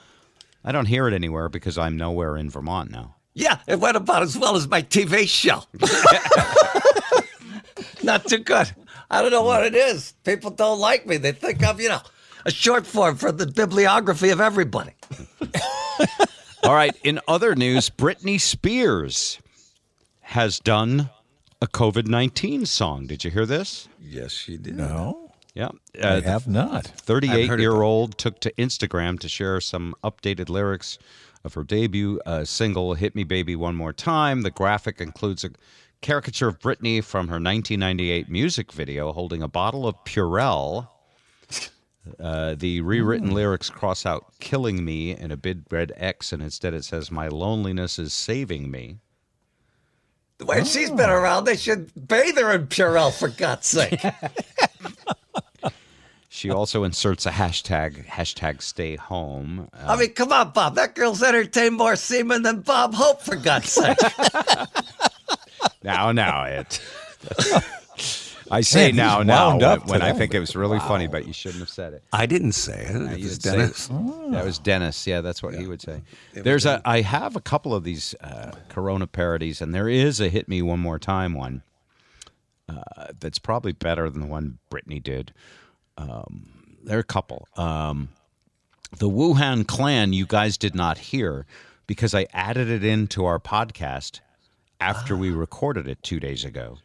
[0.67, 3.15] I don't hear it anywhere because I'm nowhere in Vermont now.
[3.35, 5.61] Yeah, it went about as well as my TV show.
[8.03, 8.71] Not too good.
[9.11, 10.13] I don't know what it is.
[10.23, 11.17] People don't like me.
[11.17, 12.01] They think I'm, you know,
[12.45, 14.93] a short form for the bibliography of everybody.
[16.63, 16.95] All right.
[17.03, 19.37] In other news, Britney Spears
[20.21, 21.11] has done
[21.61, 23.05] a COVID 19 song.
[23.05, 23.87] Did you hear this?
[23.99, 24.75] Yes, she did.
[24.75, 25.24] No,
[25.55, 25.69] Yeah.
[26.03, 26.85] I Uh, have not.
[26.85, 30.99] 38 year old took to Instagram to share some updated lyrics
[31.43, 34.41] of her debut uh, single, Hit Me Baby One More Time.
[34.41, 35.51] The graphic includes a
[36.01, 40.89] caricature of Britney from her 1998 music video holding a bottle of Purell.
[42.19, 46.73] Uh, the rewritten lyrics cross out killing me in a big red X, and instead
[46.73, 48.97] it says, My loneliness is saving me.
[50.37, 54.03] The way she's been around, they should bathe her in Purell, for God's sake.
[56.35, 59.69] She also inserts a hashtag, hashtag stay home.
[59.73, 60.75] Uh, I mean, come on, Bob.
[60.75, 63.97] That girl's entertained more semen than Bob Hope, for God's sake.
[65.81, 66.81] Now, now, it.
[68.49, 71.27] I say Man, now, now wound when, when I think it was really funny, but
[71.27, 72.03] you shouldn't have said it.
[72.11, 72.95] I didn't say it.
[72.95, 73.89] It was didn't say Dennis.
[73.89, 74.31] it.
[74.31, 75.05] That was Dennis.
[75.07, 76.01] Yeah, that's what he would say.
[76.33, 76.69] was There's a.
[76.69, 76.81] Dennis.
[76.85, 80.63] I have a couple of these uh, Corona parodies, and there is a "Hit Me
[80.63, 81.61] One More Time" one
[82.67, 85.33] uh, that's probably better than the one Britney did.
[85.97, 87.47] Um, there are a couple.
[87.57, 88.09] Um,
[88.97, 91.45] the Wuhan Clan, you guys did not hear
[91.87, 94.19] because I added it into our podcast
[94.79, 96.77] after we recorded it two days ago,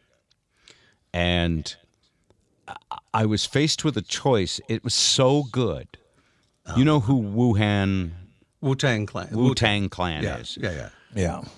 [1.13, 1.75] and
[2.67, 2.75] I-
[3.13, 4.59] I was faced with a choice.
[4.69, 5.87] It was so good.
[6.77, 8.11] You know who Wuhan
[8.61, 9.29] Wu Tang Clan.
[9.35, 10.57] Wu Tang Clan Yeah, is?
[10.61, 10.89] yeah, yeah.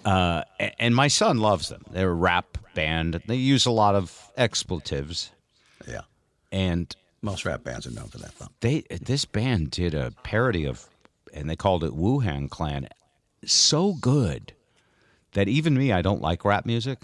[0.06, 0.12] Yeah.
[0.12, 0.44] Uh,
[0.80, 1.84] and my son loves them.
[1.92, 3.22] They're a rap band.
[3.28, 5.32] They use a lot of expletives,
[5.88, 6.02] Yeah.
[6.52, 8.38] and Most rap bands are known for that.
[8.38, 8.50] Though.
[8.60, 10.86] they this band did a parody of,
[11.34, 12.90] and they called it Wuhan Clan.
[13.46, 14.54] So good
[15.32, 17.00] that even me, I don't like rap music.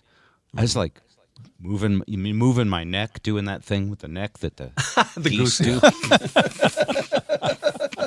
[0.55, 0.99] I was like
[1.59, 4.71] moving, you mean moving my neck, doing that thing with the neck that the,
[5.17, 5.79] The goose- do.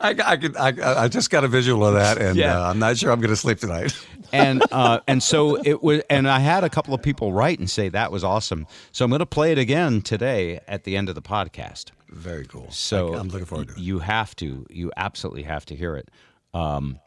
[0.00, 2.58] I, I, could, I, I just got a visual of that, and Yeah.
[2.60, 3.94] uh, I'm not sure I'm going to sleep tonight.
[4.32, 7.68] and uh, and so it was, and I had a couple of people write and
[7.68, 8.66] say that was awesome.
[8.92, 11.90] So I'm going to play it again today at the end of the podcast.
[12.08, 12.70] Very cool.
[12.70, 13.78] So I'm looking forward to it.
[13.80, 16.08] You have to, you absolutely have to hear it.
[16.54, 16.98] Um,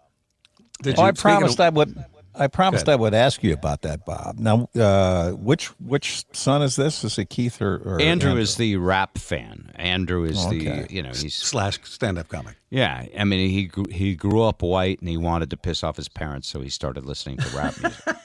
[0.81, 1.97] Did Oh, I promised of- I would.
[2.35, 4.39] I promised I would ask you about that, Bob.
[4.39, 7.03] Now, uh, which which son is this?
[7.03, 9.71] Is it Keith or, or Andrew, is the rap fan.
[9.75, 12.55] Andrew is Oh, the you know he's slash stand-up comic.
[12.69, 13.05] yeah.
[13.17, 16.09] I mean he grew, he grew up white and he wanted to piss off his
[16.09, 18.15] parents, so he started listening to rap music.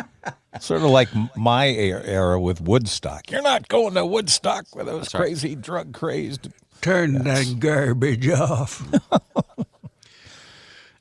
[0.60, 3.30] sort of like my era era with Woodstock.
[3.30, 5.20] You're not going to Woodstock with those right.
[5.20, 6.48] crazy drug crazed.
[6.80, 8.82] Turn that garbage off.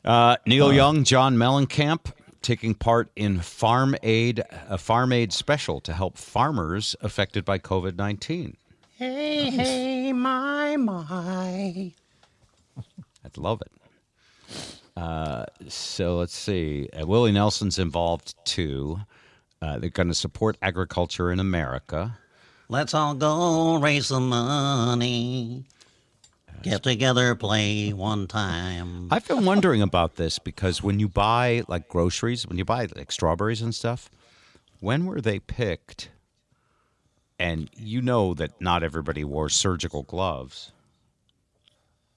[0.05, 2.11] Uh, Neil Young, John Mellencamp
[2.43, 7.95] taking part in Farm Aid, a Farm Aid special to help farmers affected by COVID
[7.95, 8.55] 19.
[8.97, 11.91] Hey, hey, my, my.
[13.25, 13.71] I'd love it.
[14.95, 16.87] Uh, so let's see.
[16.93, 18.99] Uh, Willie Nelson's involved too.
[19.61, 22.19] Uh, they're going to support agriculture in America.
[22.69, 25.65] Let's all go raise some money.
[26.63, 29.09] Get together, play one time.
[29.11, 33.11] I've been wondering about this because when you buy like groceries, when you buy like
[33.11, 34.09] strawberries and stuff,
[34.79, 36.09] when were they picked?
[37.37, 40.71] And you know that not everybody wore surgical gloves.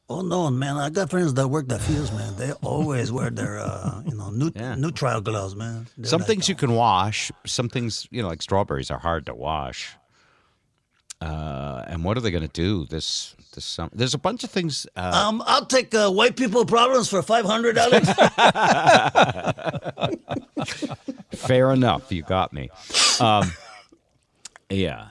[0.08, 0.76] Oh no, man!
[0.76, 2.36] I got friends that work the fields, man.
[2.36, 5.88] They always wear their, uh, you know, new nitrile gloves, man.
[5.98, 7.32] They're some like- things you can wash.
[7.44, 9.96] Some things, you know, like strawberries are hard to wash.
[11.20, 13.90] Uh, and what are they going to do this this summer?
[13.94, 14.86] There's a bunch of things.
[14.96, 18.06] Uh, Um, I'll take uh, white people problems for five hundred dollars.
[21.32, 22.12] Fair enough.
[22.12, 22.70] You got me.
[23.20, 23.52] Um,
[24.70, 25.08] yeah.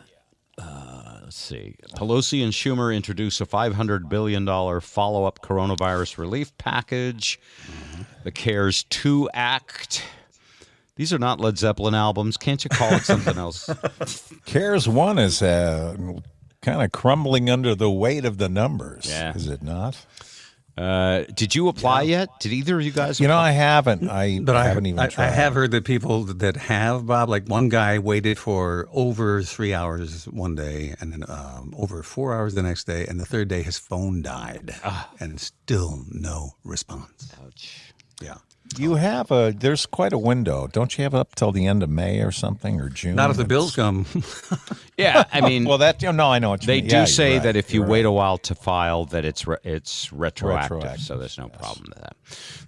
[0.58, 1.76] Uh, let's see.
[1.96, 4.46] Pelosi and Schumer introduce a $500 billion
[4.82, 7.40] follow up coronavirus relief package.
[8.24, 10.04] The CARES 2 Act.
[10.96, 12.38] These are not Led Zeppelin albums.
[12.38, 13.70] Can't you call it something else?
[14.46, 15.96] CARES One is uh,
[16.62, 19.08] kind of crumbling under the weight of the numbers.
[19.10, 19.34] Yeah.
[19.36, 20.06] Is it not?
[20.78, 22.28] Uh, did you apply yet?
[22.42, 23.20] Did either of you guys?
[23.20, 23.38] You know.
[23.38, 24.10] I haven't.
[24.10, 25.28] I, But I, haven't even I, tried.
[25.28, 29.74] I have heard that people that have Bob, like one guy waited for over three
[29.74, 33.48] hours one day, and then um, over four hours the next day, and the third
[33.48, 34.76] day his phone died,
[35.20, 37.34] and still no response.
[37.46, 37.94] Ouch.
[38.22, 38.36] Yeah,
[38.78, 39.52] You have a.
[39.56, 41.04] There's quite a window, don't you?
[41.04, 43.16] Have up till the end of May or something or June.
[43.16, 44.06] not if the bills come.
[44.98, 46.02] Yeah, I mean, Well, that.
[46.02, 46.90] you know, No, I know what you They mean.
[46.90, 47.44] do Yeah, say right.
[47.44, 51.02] that if you You're wait a while to file, that it's re- it's retroactive, Retroactive,
[51.06, 52.16] so there's no problem with that.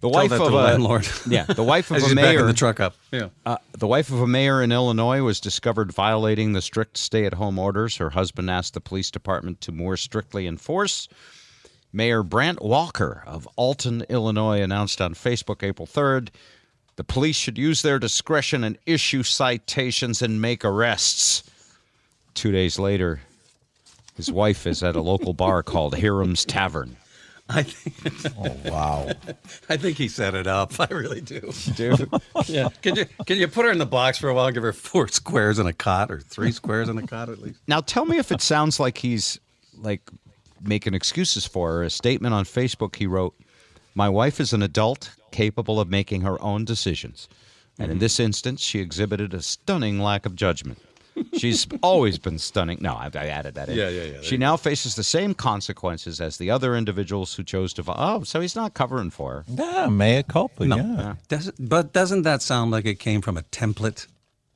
[0.01, 1.07] The Tell wife that of to a landlord.
[1.29, 2.95] yeah, the wife of As a he's backing mayor, the truck up.
[3.13, 3.29] Yeah.
[3.45, 7.95] uh, the wife of a mayor in Illinois was discovered violating the strict stay-at-home orders.
[7.95, 11.07] Her husband asked the police department to more strictly enforce.
[11.93, 16.29] Mayor Brant Walker of Alton, Illinois, announced on Facebook April 3rd
[16.97, 21.43] the police should use their discretion and issue citations and make arrests.
[22.33, 23.21] Two days later,
[24.15, 26.97] his wife is at a local bar called Hiram's Tavern.
[27.49, 28.33] I think.
[28.39, 29.09] Oh wow!
[29.69, 30.79] I think he set it up.
[30.79, 31.51] I really do.
[31.75, 32.09] Dude.
[32.47, 32.69] yeah.
[32.81, 34.51] Can you can you put her in the box for a while?
[34.51, 37.59] Give her four squares and a cot, or three squares and a cot at least.
[37.67, 39.39] Now tell me if it sounds like he's
[39.77, 40.01] like
[40.61, 41.83] making excuses for her.
[41.83, 43.35] A statement on Facebook he wrote,
[43.95, 47.27] "My wife is an adult capable of making her own decisions,
[47.77, 48.01] and in mm-hmm.
[48.01, 50.79] this instance, she exhibited a stunning lack of judgment."
[51.35, 52.77] She's always been stunning.
[52.79, 53.77] No, I, I added that in.
[53.77, 54.21] Yeah, yeah, yeah.
[54.21, 57.83] She you now faces the same consequences as the other individuals who chose to.
[57.87, 59.45] Oh, so he's not covering for her.
[59.47, 60.65] Yeah, mea culpa.
[60.65, 60.77] No.
[60.77, 61.15] Yeah.
[61.27, 64.05] Does, but doesn't that sound like it came from a template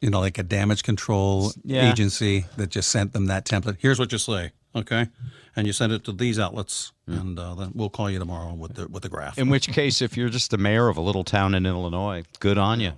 [0.01, 1.91] you know, like a damage control Yeah.
[1.91, 3.77] agency that just sent them that template.
[3.79, 5.07] Here's what you say, okay?
[5.55, 8.75] And you send it to these outlets, and uh, then we'll call you tomorrow with
[8.75, 9.37] the with the graph.
[9.37, 12.57] In which case, if you're just the mayor of a little town in Illinois, good
[12.57, 12.93] on you.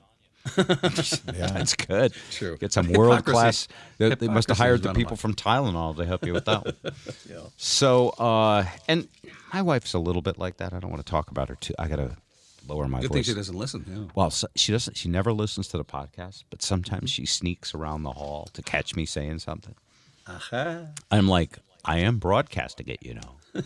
[0.58, 2.14] yeah, that's good.
[2.32, 2.58] True.
[2.58, 3.68] Get some world class.
[3.98, 6.76] They, they must have hired the people from Tylenol to help you with that one.
[7.30, 7.38] Yeah.
[7.58, 9.08] So, uh, and
[9.54, 10.74] my wife's a little bit like that.
[10.74, 11.74] I don't want to talk about her too.
[11.80, 12.18] I gotta
[12.68, 13.14] lower my Good voice.
[13.16, 13.86] thing she doesn't listen.
[13.88, 14.12] Yeah.
[14.16, 14.98] Well, so, she doesn't.
[14.98, 18.96] She never listens to the podcast, but sometimes she sneaks around the hall to catch
[18.96, 19.76] me saying something.
[20.28, 20.86] Uh-huh.
[21.12, 23.36] I'm like, I am broadcasting it, you know.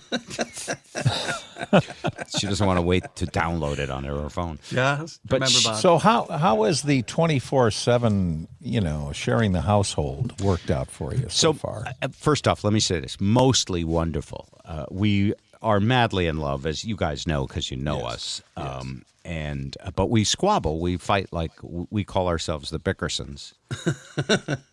[2.37, 4.59] she doesn't want to wait to download it on her phone.
[4.69, 5.75] Yeah, but remember, Bob?
[5.77, 10.89] So how how is the twenty four seven you know sharing the household worked out
[10.91, 11.85] for you so, far?
[12.01, 14.49] uh, First off, let me say this: mostly wonderful.
[14.65, 18.41] Uh, we are madly in love, as you guys know, because you know us.
[18.57, 23.55] Um, And uh, but we squabble, we fight like we call ourselves the Bickersons,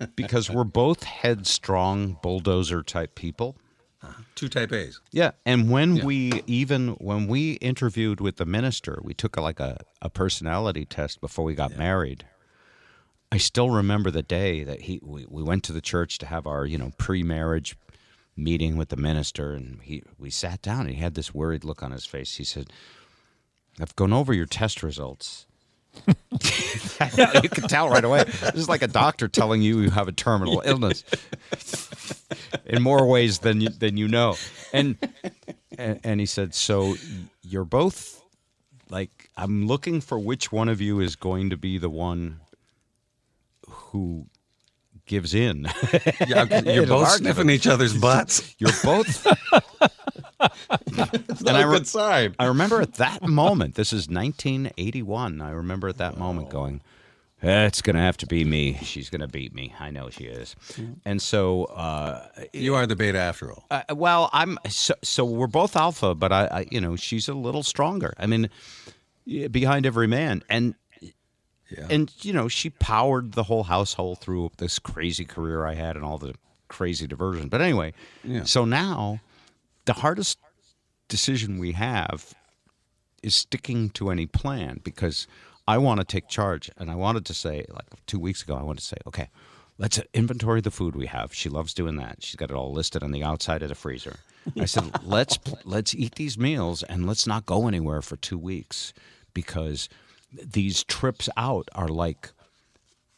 [0.17, 3.57] because we're both headstrong bulldozer type people.
[4.37, 5.01] Two type A's.
[5.11, 9.59] Yeah, and when we even when we interviewed with the minister, we took a, like
[9.59, 12.25] a, a personality test before we got married.
[13.33, 16.47] I still remember the day that he we, we went to the church to have
[16.47, 17.77] our you know pre marriage
[18.37, 21.83] meeting with the minister, and he we sat down and he had this worried look
[21.83, 22.37] on his face.
[22.37, 22.71] He said,
[23.81, 25.47] "I've gone over your test results."
[26.09, 28.25] you can tell right away.
[28.25, 31.05] This is like a doctor telling you you have a terminal illness
[32.67, 34.37] in more ways than you, than you know.
[34.73, 34.97] And,
[35.79, 36.97] and and he said, "So
[37.43, 38.23] you're both
[38.91, 42.41] like I'm looking for which one of you is going to be the one
[43.69, 44.27] who
[45.07, 45.69] gives in."
[46.27, 48.55] Yeah, you're both sniffing each other's butts.
[48.59, 49.27] You're both.
[50.97, 52.35] It's not a good sign.
[52.39, 53.75] I remember at that moment.
[53.75, 55.41] This is 1981.
[55.41, 56.81] I remember at that moment going,
[57.43, 58.79] "Eh, "It's going to have to be me.
[58.83, 59.75] She's going to beat me.
[59.79, 60.55] I know she is."
[61.05, 63.65] And so uh, You are the beta after all.
[63.71, 67.35] uh, well, I'm so, so we're both alpha, but I, I, you know, she's a
[67.35, 68.15] little stronger.
[68.19, 68.51] I mean,
[69.51, 70.75] behind every man, and
[71.91, 76.05] and you know, she powered the whole household through this crazy career I had and
[76.05, 76.35] all the
[76.69, 77.49] crazy diversion.
[77.49, 78.45] But anyway, Yeah.
[78.45, 79.21] so now
[79.85, 80.39] the hardest
[81.09, 82.35] decision we have
[83.23, 85.27] is sticking to any plan because
[85.67, 86.71] I want to take charge.
[86.77, 89.29] And I wanted to say, like two weeks ago, I wanted to say, okay,
[89.79, 91.33] let's inventory the food we have.
[91.35, 92.23] She loves doing that.
[92.23, 94.17] She's got it all listed on the outside of the freezer.
[94.59, 98.93] I said, let's let's eat these meals and let's not go anywhere for two weeks
[99.33, 99.89] because
[100.43, 102.33] these trips out are like,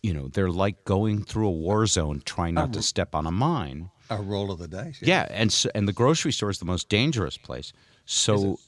[0.02, 3.30] you know, they're like going through a war zone trying not to step on a
[3.30, 3.90] mine.
[4.10, 4.98] A roll of the dice.
[5.00, 7.72] Yeah, and so, and the grocery store is the most dangerous place.
[8.04, 8.58] So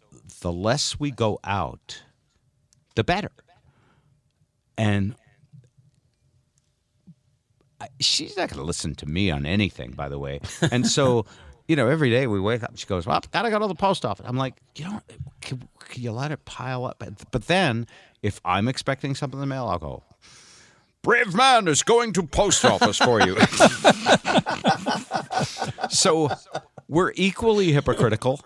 [0.41, 2.03] the less we go out,
[2.97, 3.31] the better.
[4.77, 5.15] And
[7.81, 10.41] I, she's not going to listen to me on anything, by the way.
[10.73, 11.27] And so,
[11.69, 13.75] you know, every day we wake up, she goes, "Well, I've gotta go to the
[13.75, 15.01] post office." I'm like, you know,
[15.41, 16.97] can, can you let it pile up?
[16.99, 17.87] But, but then,
[18.23, 20.03] if I'm expecting something in the mail, I'll go.
[21.03, 23.39] Brave man is going to post office for you.
[25.91, 26.29] so
[26.89, 28.41] we're equally hypocritical.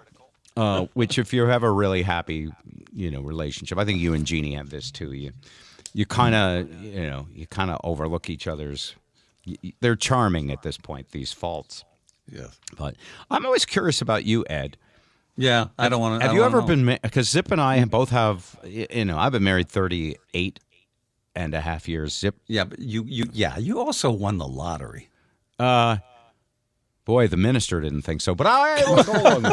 [0.55, 2.51] Uh, which, if you have a really happy,
[2.93, 5.13] you know, relationship, I think you and Jeannie have this too.
[5.13, 5.33] You,
[5.95, 8.95] you kind of, you know, you kind of overlook each other's.
[9.81, 11.11] They're charming at this point.
[11.11, 11.85] These faults.
[12.31, 12.59] Yes.
[12.77, 12.97] But
[13.31, 14.77] I'm always curious about you, Ed.
[15.37, 16.27] Yeah, I don't want to.
[16.27, 19.69] Have you ever been because Zip and I both have you know I've been married
[19.69, 20.61] 38
[21.35, 22.13] and a half years.
[22.19, 25.09] Zip Yeah, but you, you, yeah, you also won the lottery.
[25.59, 25.97] uh
[27.05, 29.47] boy the minister didn't think so but I will go on.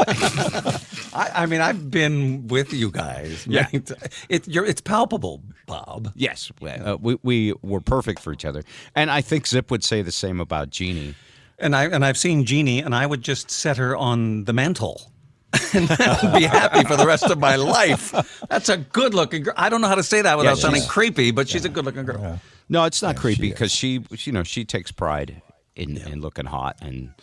[1.14, 3.48] I, I mean, I've been with you guys.
[3.48, 3.68] Yeah.
[3.74, 3.84] many
[4.30, 6.12] It, you're, it's palpable, Bob.
[6.16, 8.64] yes uh, we we were perfect for each other
[8.96, 11.16] and I think Zip would say the same about Jeannie.
[11.58, 15.12] And I and I've seen Jeannie, and I would just set her on the mantle.
[15.74, 18.12] and I'd be happy for the rest of my life.
[18.50, 19.54] That's a good looking girl.
[19.58, 21.86] I don't know how to say that without she sounding creepy, but she's a good
[21.86, 22.40] looking girl.
[22.70, 25.42] No, it's not creepy because she, you know, she takes pride
[25.76, 27.14] in, in looking hot, and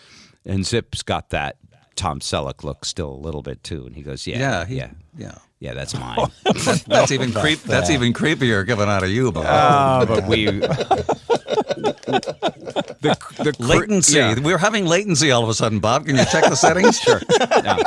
[0.45, 1.57] and Zip's got that
[1.95, 4.91] Tom Selleck look still a little bit too, and he goes, yeah, Yeah, he- yeah,
[5.17, 5.35] yeah.
[5.61, 6.17] Yeah, that's mine.
[6.45, 7.61] That- that's even creep.
[7.63, 9.45] That's even creepier coming out of you, Bob.
[9.47, 10.45] Uh, but we
[13.01, 14.17] the the cre- latency.
[14.19, 14.39] yeah.
[14.41, 16.07] We're having latency all of a sudden, Bob.
[16.07, 16.99] Can you check the settings?
[17.07, 17.21] sure.
[17.63, 17.79] Now,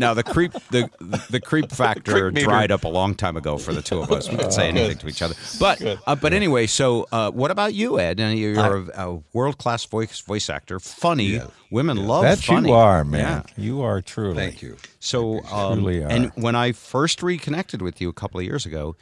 [0.00, 0.90] now the creep the
[1.30, 4.28] the creep factor Creep dried up a long time ago for the two of us.
[4.28, 5.34] We could say anything to each other.
[5.60, 8.18] But uh, but anyway, so uh, what about you, Ed?
[8.18, 11.40] And you're a, a world class voice voice actor, funny.
[11.70, 12.70] Women love that funny.
[12.70, 13.20] you are, man.
[13.20, 13.42] Yeah.
[13.56, 14.34] You are truly.
[14.34, 14.76] Thank you.
[14.98, 16.08] So um, truly are.
[16.08, 18.96] and when I first reconnected with you a couple of years ago,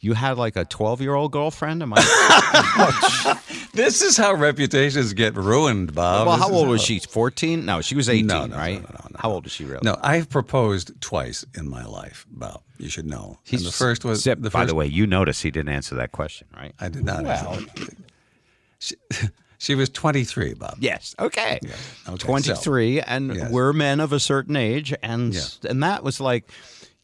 [0.00, 1.82] You had like a 12 year old girlfriend?
[1.82, 3.40] Am I?
[3.72, 6.26] This is how reputations get ruined, Bob.
[6.26, 6.98] well, This how is old was she?
[6.98, 7.66] 14?
[7.66, 8.82] No, she was 18, No, no, no, right?
[9.16, 9.80] How old was she really?
[9.82, 12.62] No, I've proposed twice in my life, Bob.
[12.78, 13.38] You should know.
[13.52, 14.54] And the first was Zip, the first...
[14.54, 16.74] by the way, you notice he didn't answer that question, right?
[16.80, 17.22] I did not.
[17.24, 17.60] Well.
[18.78, 18.94] She,
[19.58, 20.76] she was 23, Bob.
[20.80, 21.14] Yes.
[21.18, 21.60] Okay.
[22.08, 23.50] Okay, 23 and Yes.
[23.50, 25.42] we're men of a certain age and Yeah.
[25.68, 26.48] and that was like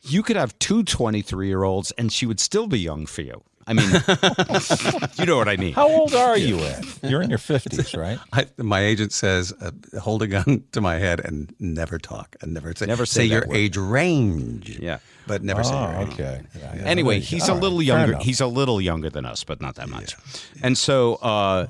[0.02, 3.42] you could have two 23 year olds and she would still be young for you
[3.66, 3.88] i mean
[5.18, 6.84] you know what i mean How old are you, at?
[7.02, 8.18] You're in your 50s, right?
[8.32, 12.52] I, my agent says, uh, hold a gun to my head and never talk and
[12.54, 13.56] never say, Never say that your word.
[13.56, 14.78] age range.
[14.80, 14.98] Yeah.
[15.28, 16.12] But never say Oh, your age.
[16.14, 16.40] okay.
[16.84, 19.88] anyway he's a little fair younger he's a little younger than us but not that
[19.88, 20.16] much
[20.62, 21.66] and so uh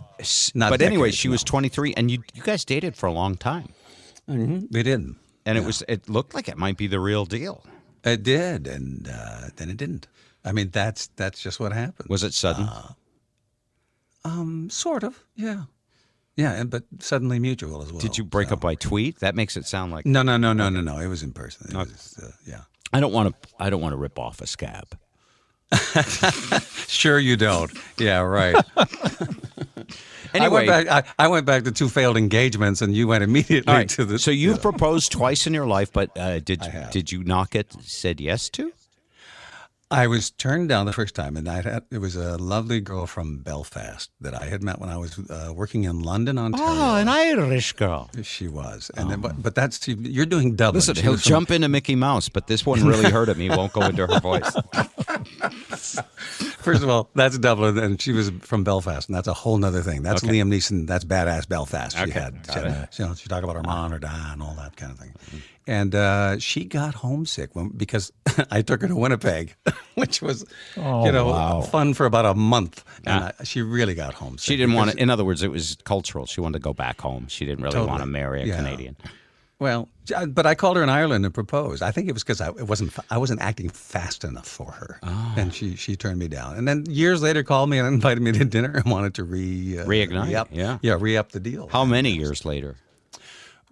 [0.54, 3.36] Not but anyway decades, she was 23 and you you guys dated for a long
[3.36, 3.68] time
[4.26, 5.00] hmm We did.
[5.44, 7.62] and it was it looked like it might be the real deal
[8.04, 10.08] It did, and uh, then it didn't.
[10.44, 12.08] I mean, that's that's just what happened.
[12.08, 12.68] was it sudden
[14.24, 15.64] Um, sort of, yeah,
[16.36, 18.00] yeah, and but suddenly mutual as well.
[18.00, 20.68] did you break up by tweet that makes it sound like No, no, no, no,
[20.68, 20.98] no, no.
[20.98, 21.70] It was in person.
[21.70, 22.62] It was, uh, yeah.
[22.92, 24.96] i don't want to i don't want to rip off a scab
[26.86, 27.72] Sure, you don't.
[27.98, 28.54] Yeah, right.
[30.34, 30.88] I went back.
[30.88, 33.88] I, I went back to two failed engagements, and you went immediately right.
[33.90, 34.18] to the.
[34.18, 38.20] so you've proposed twice in your life, but uh, did did you not get said
[38.20, 38.72] yes to?
[39.92, 43.06] I was turned down the first time, and I had it was a lovely girl
[43.06, 46.66] from Belfast that I had met when I was uh, working in London, Ontario.
[46.68, 48.08] Oh, an Irish girl.
[48.22, 50.78] She was, and then, but, but that's you're doing Dublin.
[50.78, 53.38] Listen, She he'll was from- jump into Mickey Mouse, but this one really hurt him.
[53.38, 54.56] He won't go into her voice.
[56.62, 59.82] First of all, that's Dublin, and she was from Belfast, and that's a whole nother
[59.82, 60.02] thing.
[60.02, 60.32] That's Okay.
[60.34, 60.86] Liam Neeson.
[60.86, 61.96] That's badass Belfast.
[61.96, 62.98] She Okay, had, she, had it.
[62.98, 65.12] you know, she talked about her mom or dad and all that kind of thing.
[65.66, 68.10] And uh, she got homesick when, because
[68.50, 69.54] I took her to Winnipeg,
[69.94, 70.44] which was,
[70.76, 71.60] Oh, you know, wow.
[71.60, 72.84] fun for about a month.
[73.06, 73.24] And.
[73.38, 74.40] I, she really got homesick.
[74.44, 74.96] She didn't want to.
[75.00, 76.26] In other words, it was cultural.
[76.26, 77.26] She wanted to go back home.
[77.28, 77.90] She didn't really Totally.
[77.90, 78.56] want to marry a Yeah.
[78.56, 78.96] Canadian.
[79.60, 79.88] Well,
[80.26, 81.84] but I called her in Ireland and proposed.
[81.84, 84.98] I think it was because I it wasn't I wasn't acting fast enough for her,
[85.04, 85.34] Ah.
[85.36, 86.56] and she she turned me down.
[86.56, 89.78] And then years later, called me and invited me to dinner and wanted to re
[89.78, 90.78] uh, Reignite, re-up- yeah.
[90.82, 91.68] yeah, re up the deal.
[91.68, 92.74] How many years later?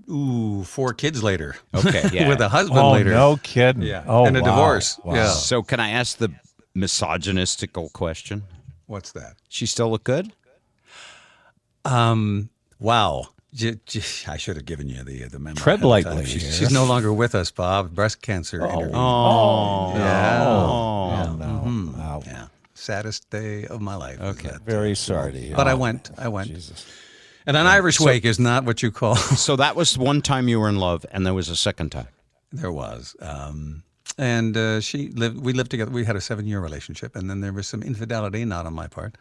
[0.08, 1.56] Ooh, four kids later.
[1.74, 2.28] Okay, yeah.
[2.28, 3.10] with a husband Oh, later.
[3.10, 3.82] no kidding.
[3.82, 4.48] Yeah, Oh, and a wow.
[4.50, 4.98] divorce.
[5.04, 5.14] Wow.
[5.14, 5.28] Yeah.
[5.30, 6.30] So, can I ask the
[6.76, 8.44] misogynistical question?
[8.86, 9.34] What's that?
[9.48, 10.32] She still look good?
[11.84, 12.50] Um.
[12.78, 13.28] Wow.
[13.52, 15.56] J- j- I should have given you the the memo.
[15.56, 16.14] Tread ahead of time.
[16.14, 16.52] lightly She's, here.
[16.52, 17.94] she's no longer with us, Bob.
[17.94, 18.64] Breast cancer.
[18.64, 18.90] interview.
[18.94, 20.44] Oh, yeah.
[20.46, 21.92] Oh, no.
[21.98, 22.22] Wow.
[22.26, 22.46] Yeah.
[22.74, 24.20] Saddest day of my life.
[24.20, 24.48] Okay.
[24.50, 24.62] that.
[24.62, 25.56] Very sorry to hear.
[25.56, 26.10] But I Oh, went.
[26.16, 26.48] I went.
[26.48, 26.86] Jesus.
[27.46, 29.16] And an Irish wake is not what you call.
[29.36, 32.08] So that was one time you were in love, and there was a second time.
[32.52, 33.16] there was.
[33.20, 33.82] Um,
[34.18, 35.38] and uh, she lived.
[35.44, 35.90] We lived together.
[35.90, 39.16] We had a seven-year relationship, and then there was some infidelity, not on my part,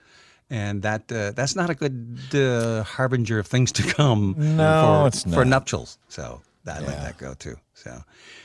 [0.50, 4.36] and that uh, that's not a good uh, harbinger of things to come.
[4.38, 5.98] No, for, it's for nuptials.
[6.10, 7.56] So I let that go too.
[7.74, 8.04] So,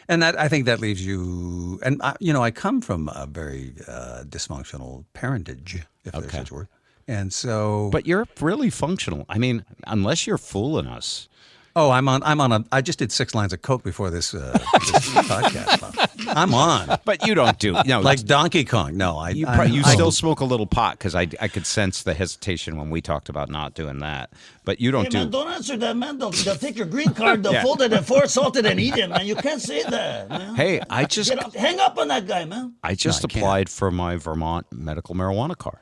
[0.09, 1.81] and that I think that leaves you.
[1.83, 6.39] And I, you know, I come from a very uh, dysfunctional parentage, if there's Okay.
[6.39, 6.69] such a word.
[7.07, 9.27] And so, But you're really functional.
[9.29, 11.29] I mean, unless you're fooling us.
[11.77, 12.23] Oh, I'm on.
[12.23, 12.65] I'm on a.
[12.71, 16.29] I just did six lines of coke before this, uh, this podcast.
[16.37, 17.01] I'm on.
[17.05, 17.75] But you don't do.
[17.85, 18.97] No, like Donkey Kong.
[18.97, 19.31] No, I.
[19.31, 22.05] You, I'm- pro- you I- still smoke a little pot because I, I could sense
[22.05, 24.33] the hesitation when we talked about not doing that.
[24.65, 25.33] But you don't Hey, man, do.
[25.33, 26.17] don't answer that, man.
[26.19, 27.65] They'll, they'll take your green card, they'll Yeah.
[27.65, 29.27] fold it in four, salt it, and eat it, man.
[29.27, 30.55] You can't say that, man.
[30.55, 32.75] Hey, I just Get up, hang up on that guy, man.
[32.85, 33.43] I just No, I can't.
[33.43, 35.79] applied for my Vermont medical marijuana card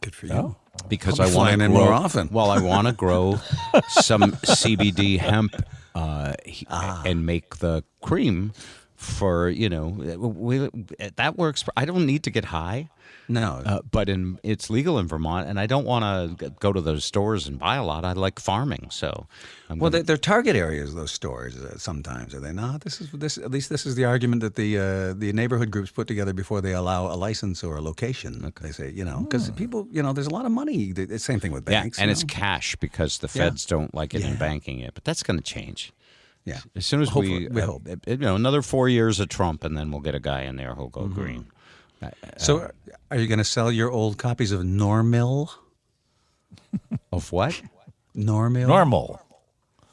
[0.00, 0.56] Good for you.
[0.88, 2.28] Because I'll I want to grow, more often.
[2.30, 3.36] Well, I want to grow
[3.88, 5.54] some CBD hemp
[5.94, 7.02] uh, he- Ah.
[7.04, 8.52] and make the cream
[8.96, 10.68] for you know we,
[11.16, 11.62] that works.
[11.62, 12.88] For, I don't need to get high.
[13.28, 13.62] No.
[13.64, 17.04] Uh, but in it's legal in Vermont, and I don't want to go to those
[17.04, 18.04] stores and buy a lot.
[18.04, 19.26] I like farming, so
[19.68, 20.94] I'm well, gonna- they're, target areas.
[20.94, 22.82] Those stores uh, sometimes are they not?
[22.82, 23.36] This is this.
[23.38, 26.60] At least this is the argument that the uh, the neighborhood groups put together before
[26.60, 28.52] they allow a license or a location.
[28.60, 30.92] They say, you know, because people, you know, there's a lot of money.
[30.92, 31.98] The same thing with yeah, banks.
[31.98, 32.28] and you it's know?
[32.28, 33.44] cash because the Yeah.
[33.50, 34.94] feds don't like it in banking it.
[34.94, 35.92] But that's going to change.
[36.46, 36.60] Yeah.
[36.74, 37.88] As soon as Hopefully, we, we uh, hope.
[37.90, 40.56] uh, you know, another four years of Trump, and then we'll get a guy in
[40.56, 41.12] there who'll go Mm-hmm.
[41.20, 41.46] green.
[42.02, 42.68] Uh, So, uh,
[43.10, 45.50] are you going to sell your old copies of NORML?
[47.12, 47.60] Of what?
[48.16, 48.66] NORML.
[48.66, 49.20] Normal.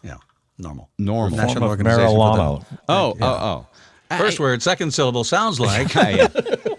[0.03, 0.17] Yeah,
[0.57, 0.89] normal.
[0.97, 1.37] Normal.
[1.37, 2.65] National Form of Organization for the- marijuana.
[2.87, 3.67] Oh, oh,
[4.11, 4.17] oh.
[4.17, 5.87] First word, second syllable sounds like.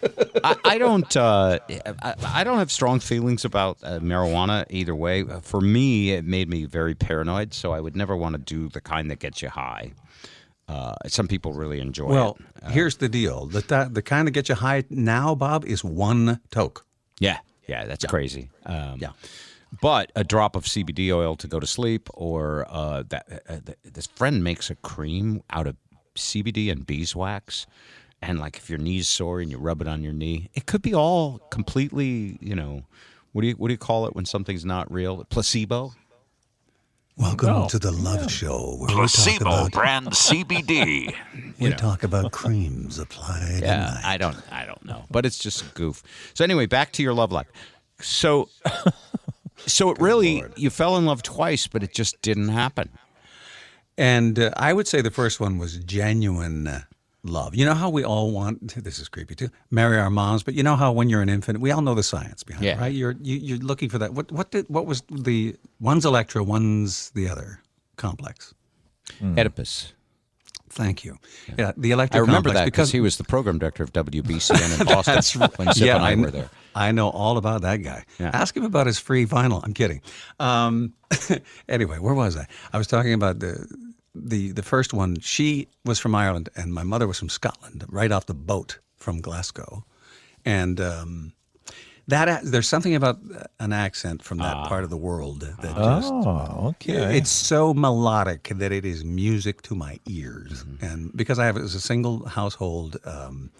[0.45, 1.17] I, I, don't.
[1.17, 1.59] Uh,
[2.03, 5.25] I, I don't have strong feelings about uh, marijuana either way.
[5.43, 8.81] For me, it made me very paranoid, so I would never want to do the
[8.81, 9.93] kind that gets you high.
[10.69, 12.65] Uh, some people really enjoy Well, it.
[12.65, 15.83] Uh, here's the deal: the th- the kind that gets you high now, Bob, is
[15.85, 16.87] one toke.
[17.19, 17.39] Yeah,
[17.69, 18.51] yeah, that's crazy.
[18.65, 19.11] Um, yeah,
[19.83, 23.79] but a drop of CBD oil to go to sleep, or uh, that uh, th-
[23.85, 25.77] this friend makes a cream out of
[26.17, 27.67] CBD and beeswax,
[28.27, 30.83] and like if your knee's sore and you rub it on your knee, it could
[30.83, 32.83] be all completely, you know,
[33.33, 35.25] what do you what do you call it when something's not real?
[35.25, 35.93] Placebo.
[37.16, 37.68] Welcome No.
[37.68, 41.14] to the Love Show, where Placebo we talk about brand CBD.
[41.61, 41.77] We know.
[41.77, 43.61] talk about creams applied.
[43.62, 46.03] Yeah, I don't, I don't know, but it's just a goof.
[46.35, 47.47] So anyway, back to your love life.
[48.01, 48.49] So,
[49.59, 52.89] so it really you fell in love twice, but it just didn't happen.
[53.97, 56.81] And uh, I would say the first one was genuine uh,
[57.25, 57.55] love.
[57.55, 59.49] You know how we all want this is creepy too.
[59.70, 62.03] Marry our moms, but you know how when you're an infant, we all know the
[62.03, 62.93] science behind it, right?
[62.93, 64.14] You're you, you're looking for that.
[64.14, 67.61] What what did what was the one's Electra, one's the other
[67.97, 68.55] complex?
[69.22, 69.93] Oedipus.
[70.70, 71.18] Thank you.
[71.57, 72.18] Yeah, the Electra.
[72.18, 75.72] I remember complex that because he was the program director of WBCN in Boston when
[75.72, 76.51] Zip yeah, and I, I were there.
[76.75, 78.05] I know all about that guy.
[78.18, 78.31] Yeah.
[78.33, 79.62] Ask him about his free vinyl.
[79.62, 80.01] I'm kidding.
[80.41, 80.95] Um,
[81.68, 82.49] anyway, where was I?
[82.72, 83.68] I was talking about the
[84.15, 85.19] the the first one.
[85.21, 89.21] She was from Ireland, and my mother was from Scotland, right off the boat from
[89.21, 89.85] Glasgow,
[90.45, 90.81] and.
[90.81, 91.33] Um,
[92.07, 93.19] that there's something about
[93.61, 97.17] an accent from that part of the world that just Oh, okay.
[97.17, 100.67] it's so melodic that it is music to my ears.
[100.83, 103.51] And because I have as a single household um,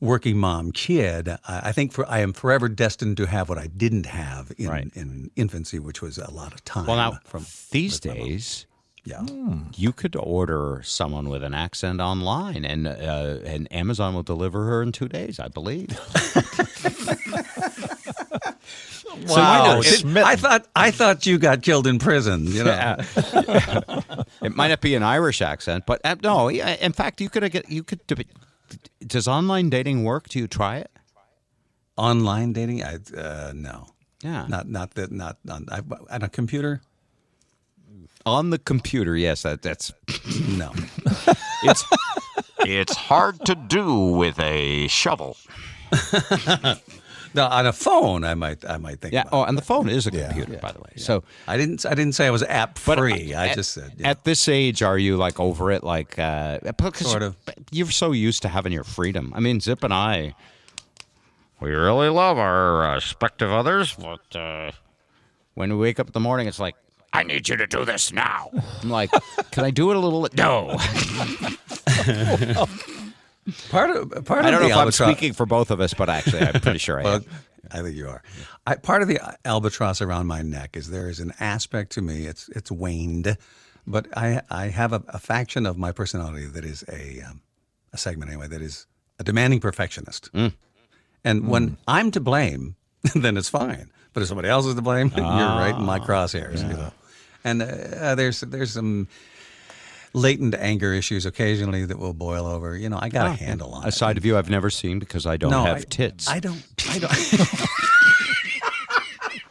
[0.00, 3.68] working mom kid, I, I think for I am forever destined to have what I
[3.68, 6.84] didn't have in, in infancy, which was a lot of time.
[6.84, 8.66] Well, now from these days,
[9.08, 9.24] yeah,
[9.76, 14.82] you could order someone with an accent online, and uh, and Amazon will deliver her
[14.82, 15.88] in two days, I believe.
[19.26, 22.46] Wow, So you know, I thought I thought you got killed in prison.
[22.46, 23.04] You know, Yeah.
[24.42, 26.48] it might not be an Irish accent, but uh, no.
[26.48, 28.00] yeah, In fact, you could get you could.
[29.06, 30.28] Does online dating work?
[30.28, 30.90] Do you try it?
[31.96, 33.88] online dating, I uh, no,
[34.22, 34.46] Yeah.
[34.48, 35.80] not not that not on I,
[36.14, 36.80] on a computer.
[38.26, 39.42] On the computer, yes.
[39.42, 39.92] That, that's
[40.58, 40.72] no.
[41.64, 41.84] it's
[42.60, 45.36] it's hard to do with a shovel.
[47.34, 49.12] No, on a phone, I might, I might think.
[49.12, 49.24] Yeah.
[49.30, 50.92] Oh, and the phone is a computer, by the way.
[50.96, 53.34] So I didn't, I didn't say I was app free.
[53.34, 55.84] I at- just said At this age, are you like over it?
[55.84, 56.58] Like, uh,
[56.94, 57.36] Sort of.
[57.70, 59.32] You're so used to having your freedom.
[59.36, 60.34] I mean, Zip and I,
[61.60, 64.72] we really love our uh, respective others, but uh,
[65.54, 66.76] when we wake up in the morning, it's like,
[67.12, 68.50] I need you to do this now.
[68.82, 69.10] I'm like,
[69.50, 70.28] can I do it a little?
[70.34, 70.76] No.
[73.70, 76.08] part of part I don't know the if I'm speaking for both of us, but
[76.08, 77.24] actually, I'm pretty sure I Well, am.
[77.70, 78.22] I think you are.
[78.66, 82.26] I, part of the albatross around my neck is there is an aspect to me.
[82.26, 83.36] It's it's waned,
[83.86, 87.42] but I I have a, a faction of my personality that is a um,
[87.92, 88.86] a segment anyway that is
[89.18, 90.32] a demanding perfectionist.
[90.32, 90.52] Mm.
[91.24, 92.76] And when I'm to blame,
[93.14, 93.90] then it's fine.
[94.12, 96.62] But if somebody else is to blame, you're right in my crosshairs.
[96.62, 96.92] You know?
[97.44, 99.08] And uh, there's there's some
[100.14, 102.76] latent anger issues occasionally that will boil over.
[102.76, 103.92] You know, I got a handle on A it.
[103.94, 106.28] side of you I've never seen because I don't No, have I- tits.
[106.28, 106.62] I don't.
[106.90, 107.12] I don't.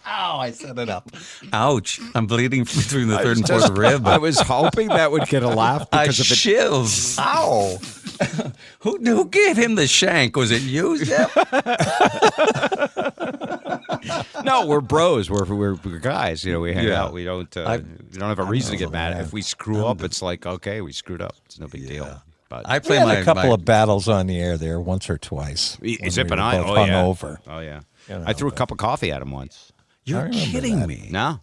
[0.09, 0.39] Ow!
[0.39, 1.09] I set it up.
[1.53, 1.99] Ouch!
[2.15, 4.07] I'm bleeding between the I third and fourth just- rib.
[4.07, 6.35] I was hoping that would get a laugh a because of it.
[6.35, 7.19] shiv.
[7.19, 7.77] Ow!
[8.79, 10.35] who who gave him the shank?
[10.35, 11.29] Was it you, Zip?
[14.43, 15.29] no, we're bros.
[15.29, 16.43] We're, we're we're guys.
[16.43, 17.03] You know, we hang Yeah.
[17.03, 17.13] out.
[17.13, 17.55] We don't.
[17.55, 19.19] Uh, I- we don't have a reason to get mad.
[19.21, 21.35] If we screw up, it's like okay, we screwed up.
[21.45, 22.21] It's no big deal.
[22.49, 24.79] But I We play had my a couple my- of battles on the air there,
[24.79, 25.77] once or twice.
[25.81, 26.57] Y- when Zip we and were I.
[26.57, 26.93] both Oh yeah.
[26.93, 27.37] hungover.
[27.47, 27.81] Oh yeah.
[28.07, 29.73] You know, I threw a cup of coffee at him once.
[30.05, 31.09] You're kidding me.
[31.11, 31.41] No,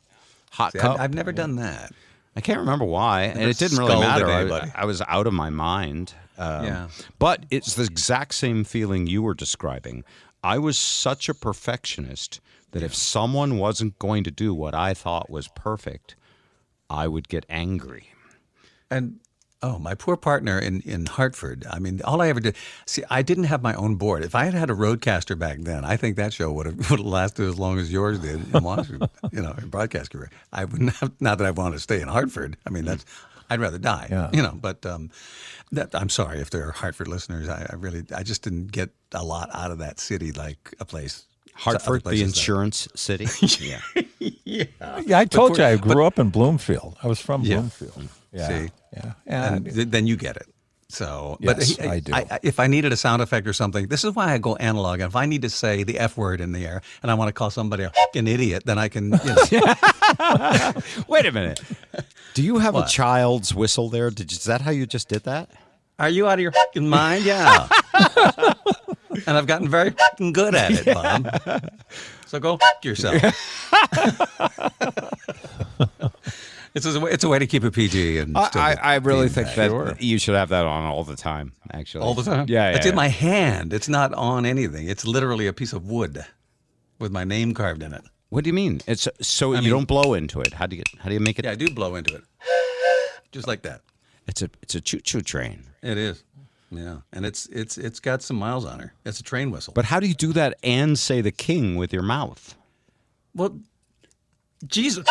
[0.50, 0.98] hot See, cup.
[0.98, 1.92] I, have never done that.
[2.36, 4.26] I can't remember why, and it didn't really matter.
[4.26, 4.72] I.
[4.74, 6.14] I was out of my mind.
[6.36, 6.88] Um, Yeah.
[7.18, 10.04] But it's the exact same feeling you were describing.
[10.42, 12.40] I was such a perfectionist
[12.72, 16.16] that if someone wasn't going to do what I thought was perfect,
[16.90, 18.08] I would get angry.
[18.90, 19.20] And
[19.64, 21.64] oh, my poor partner in, in Hartford.
[21.70, 22.54] I mean, all I ever did.
[22.86, 24.22] See, I didn't have my own board.
[24.22, 27.00] If I had had a RODECaster back then, I think that show would have, would
[27.00, 29.08] have lasted as long as yours did in Washington.
[29.32, 30.30] you know, in broadcast career.
[30.52, 30.92] I wouldn't.
[31.20, 32.56] Not that I want to stay in Hartford.
[32.66, 33.04] I mean, that's.
[33.50, 34.08] I'd rather die.
[34.10, 34.30] Yeah.
[34.32, 35.10] You know, but um,
[35.72, 37.48] that I'm sorry if there are Hartford listeners.
[37.48, 40.84] I, I really, I just didn't get a lot out of that city like a
[40.86, 41.26] place.
[41.54, 43.26] Hartford, the places that- insurance city.
[43.60, 43.80] yeah.
[44.44, 44.64] yeah.
[45.06, 46.96] Yeah, I told for- you I but- grew up in Bloomfield.
[47.02, 47.56] I was from Yeah.
[47.58, 48.08] Bloomfield.
[48.34, 48.48] Yeah.
[48.48, 48.70] See?
[48.92, 49.12] Yeah.
[49.26, 50.46] And And th- then you get it.
[50.90, 52.12] So, Yes, he- I do.
[52.42, 55.00] if I needed a sound effect or something, this is why I go analog.
[55.00, 57.32] If I need to say the F word in the air and I want to
[57.32, 59.18] call somebody a fucking idiot, then I can.
[59.50, 60.72] You know.
[61.08, 61.60] Wait a minute.
[62.34, 64.10] Do you have a child's whistle there?
[64.10, 65.50] Did you, is that how you just did that?
[65.98, 67.24] Are you out of your fucking mind?
[67.24, 67.68] Yeah.
[69.26, 71.70] and I've gotten very fucking good at it, Bob.
[72.26, 73.22] So go fuck yourself.
[76.74, 78.18] it's, a, it's a way to keep it PG.
[78.18, 81.52] And I, I, I really think that you should have that on all the time.
[81.72, 82.46] Actually, all the time.
[82.48, 82.76] Yeah, yeah.
[82.76, 82.96] It's in yeah.
[82.96, 83.72] my hand.
[83.72, 84.88] It's not on anything.
[84.88, 86.24] It's literally a piece of wood
[86.98, 88.02] with my name carved in it.
[88.30, 88.80] What do you mean?
[88.86, 90.52] It's so I you mean- don't blow into it.
[90.54, 91.44] How do you how do you make it?
[91.44, 92.24] Yeah, I do blow into it,
[93.30, 93.82] just like that.
[94.26, 95.64] It's a it's a choo choo train.
[95.82, 96.24] It is.
[96.72, 98.92] Yeah, and it's it's it's got some miles on her.
[99.04, 99.72] It's a train whistle.
[99.74, 102.56] But how do you do that and say the king with your mouth?
[103.34, 103.60] Well,
[104.66, 105.06] Jesus.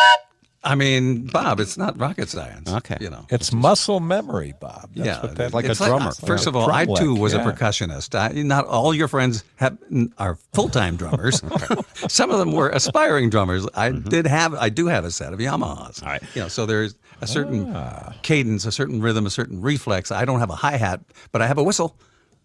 [0.64, 2.72] I mean, Bob, it's not rocket science.
[2.72, 2.96] Okay.
[3.00, 3.26] You know.
[3.30, 4.90] It's muscle memory, Bob.
[4.94, 6.12] That's yeah, what that like a it's drummer.
[6.12, 7.46] first of all, I too was yeah.
[7.46, 8.18] a percussionist.
[8.18, 9.76] I, not all your friends have
[10.16, 11.42] are full time drummers.
[12.08, 13.66] Some of them were aspiring drummers.
[13.74, 14.08] I mm-hmm.
[14.08, 16.02] did have, I do have a set of Yamahas.
[16.02, 16.22] All right.
[16.34, 18.14] You know, so there's a certain ah.
[18.22, 20.10] cadence, a certain rhythm, a certain reflex.
[20.10, 21.00] I don't have a hi hat,
[21.30, 21.96] but I have a whistle.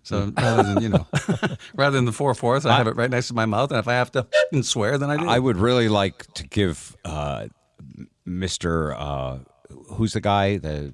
[0.04, 0.38] So mm.
[0.38, 1.08] rather than you know,
[1.76, 3.88] rather than the four fourths, I have it right next to my mouth, and if
[3.88, 5.28] I have to mm, swear, then I do.
[5.28, 7.48] I would really like to give uh,
[8.30, 8.96] Mr.
[8.98, 9.40] Uh,
[9.94, 10.94] who's the guy the,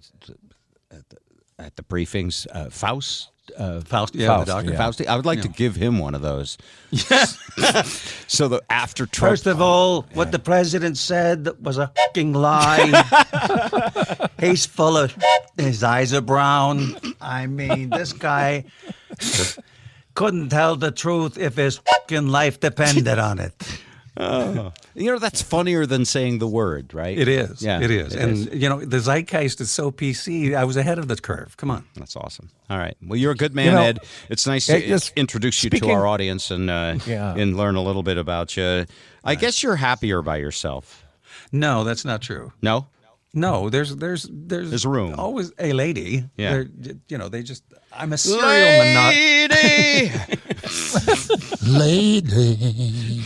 [0.91, 1.17] at, the
[1.59, 3.31] at the briefings uh, Faust.
[3.55, 4.71] Uh, Faust, yeah, the doctor.
[4.71, 5.05] Fauci.
[5.05, 6.57] I would like to give him one of those.
[6.89, 7.37] Yes.
[8.27, 14.29] so the after Trump, First of all, what the president said was a fucking lie.
[14.39, 15.15] He's full of.
[15.57, 16.97] His eyes are brown.
[17.21, 18.65] I mean, this guy
[20.15, 23.53] couldn't tell the truth if his fucking life depended on it.
[24.17, 24.71] Oh.
[24.93, 27.17] you know that's funnier than saying the word, right?
[27.17, 27.61] It is.
[27.61, 28.13] Yeah, it is.
[28.15, 28.45] it and is.
[28.53, 30.55] you know, the zeitgeist is so PC.
[30.55, 31.57] I was ahead of the curve.
[31.57, 31.83] Come on.
[31.95, 32.49] That's awesome.
[32.69, 32.95] All right.
[33.05, 33.99] Well, you're a good man, You know, Ed.
[34.29, 37.35] It's nice it to just- introduce you speaking- to our audience and uh, Yeah.
[37.35, 38.85] and learn a little bit about you.
[39.23, 41.03] I guess you're happier by yourself.
[41.51, 42.53] No, that's not true.
[42.61, 42.87] No.
[43.35, 45.13] No, there's there's there's There's room.
[45.17, 46.23] Always a lady.
[46.37, 46.63] Yeah.
[46.63, 47.63] They're- you know, they just.
[47.91, 48.41] I'm a serial
[48.81, 49.11] monot.
[49.11, 50.11] Lady.
[51.61, 53.21] Lady.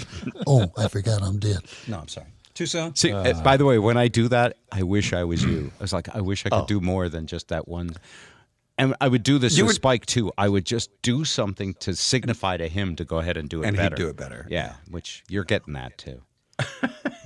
[0.47, 1.59] Oh, I forgot I'm dead.
[1.87, 2.27] No, I'm sorry.
[2.53, 2.95] Too soon.
[2.95, 5.71] See, uh, by the way, when I do that, I wish I was you.
[5.79, 6.65] I was like, I wish I could Oh.
[6.65, 7.91] do more than just that one.
[8.77, 10.31] And I would do this You with were- Spike too.
[10.37, 13.67] I would just do something to signify to him to go ahead and do it
[13.67, 14.45] And he'd do it better.
[14.49, 16.21] Yeah, which you're getting that too.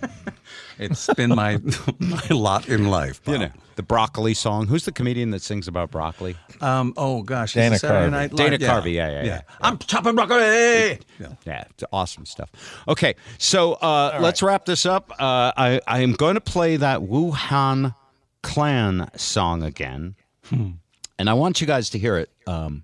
[0.80, 1.60] It's been my
[2.00, 3.22] my lot in life.
[3.26, 4.68] You know, the broccoli song.
[4.68, 6.36] Who's the comedian that sings about broccoli?
[6.62, 6.94] Um.
[6.98, 7.54] Oh gosh.
[7.54, 8.12] Dana Saturday Carvey.
[8.12, 8.60] Night Live?
[8.60, 9.42] Dana Carvey, yeah, yeah, yeah.
[9.62, 11.00] I'm chopping broccoli.
[11.20, 12.50] Yeah, it's awesome stuff.
[12.88, 15.12] Okay, so uh, let's wrap this up.
[15.12, 17.96] Uh, I, I am going to play that Wuhan
[18.42, 20.16] Clan song again,
[20.52, 22.30] and I want you guys to hear it.
[22.48, 22.84] Um,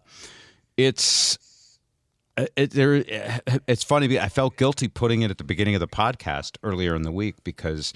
[0.78, 1.38] it's
[2.40, 2.96] Uh, it, there.
[2.96, 4.18] Uh, it's funny.
[4.20, 7.44] I felt guilty putting it at the beginning of the podcast earlier in the week
[7.44, 7.94] because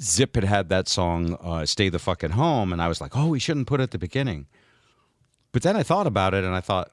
[0.00, 3.16] Zip had had that song uh, "Stay the Fuck at Home," and I was like,
[3.16, 4.46] "Oh, we shouldn't put it at the beginning."
[5.52, 6.90] But then I thought about it, and I thought,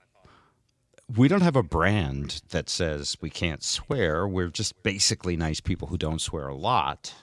[1.18, 4.28] we don't have a brand that says we can't swear.
[4.28, 7.14] We're just basically nice people who don't swear a lot.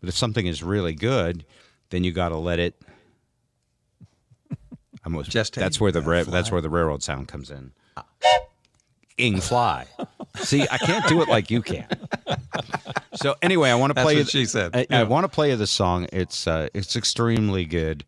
[0.00, 1.44] But if something is really good,
[1.90, 2.80] then you got to let it.
[5.04, 7.72] Almost, Just that's where the ra- that's where the railroad sound comes in.
[9.18, 9.86] Ing fly.
[10.36, 11.86] See, I can't do it like you can.
[13.14, 14.14] So anyway, I want to That's play.
[14.16, 14.74] what you- she said.
[14.74, 15.00] I, Yeah.
[15.00, 16.06] I want to play you the song.
[16.12, 18.04] It's uh, it's extremely good,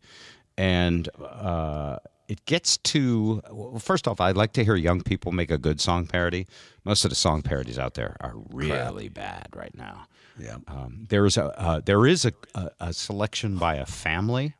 [0.57, 1.97] and uh,
[2.27, 3.41] it gets to.
[3.51, 6.47] Well, first off, I'd like to hear young people make a good song parody.
[6.85, 10.07] Most of the song parodies out there are really bad right now.
[10.39, 10.57] Yeah.
[10.67, 14.55] Um, there is a uh, there is a, a, a selection by a family.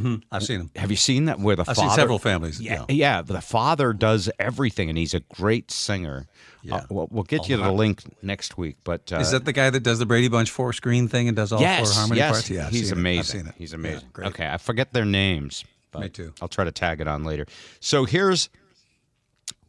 [0.00, 0.70] Hmm I've seen them.
[0.76, 1.38] Have you seen that?
[1.38, 2.60] Where the I've father, seen several families.
[2.60, 3.22] Yeah, yeah.
[3.22, 6.26] The father does everything, and he's a great singer.
[6.62, 6.76] Yeah.
[6.76, 8.76] Uh, we'll, we'll get Oh, you the link next week.
[8.84, 11.36] But uh, Is that the guy that does the Brady Bunch four screen thing and
[11.36, 12.50] does all yes, four harmony yes, parts?
[12.50, 13.00] Yeah, I've he's seen it.
[13.00, 13.20] amazing.
[13.20, 13.54] I've seen it.
[13.58, 14.08] He's Yeah, amazing.
[14.12, 14.28] great.
[14.28, 15.64] Okay, I forget their names.
[15.92, 16.32] But Me too.
[16.42, 17.46] I'll try to tag it on later.
[17.80, 18.48] So here's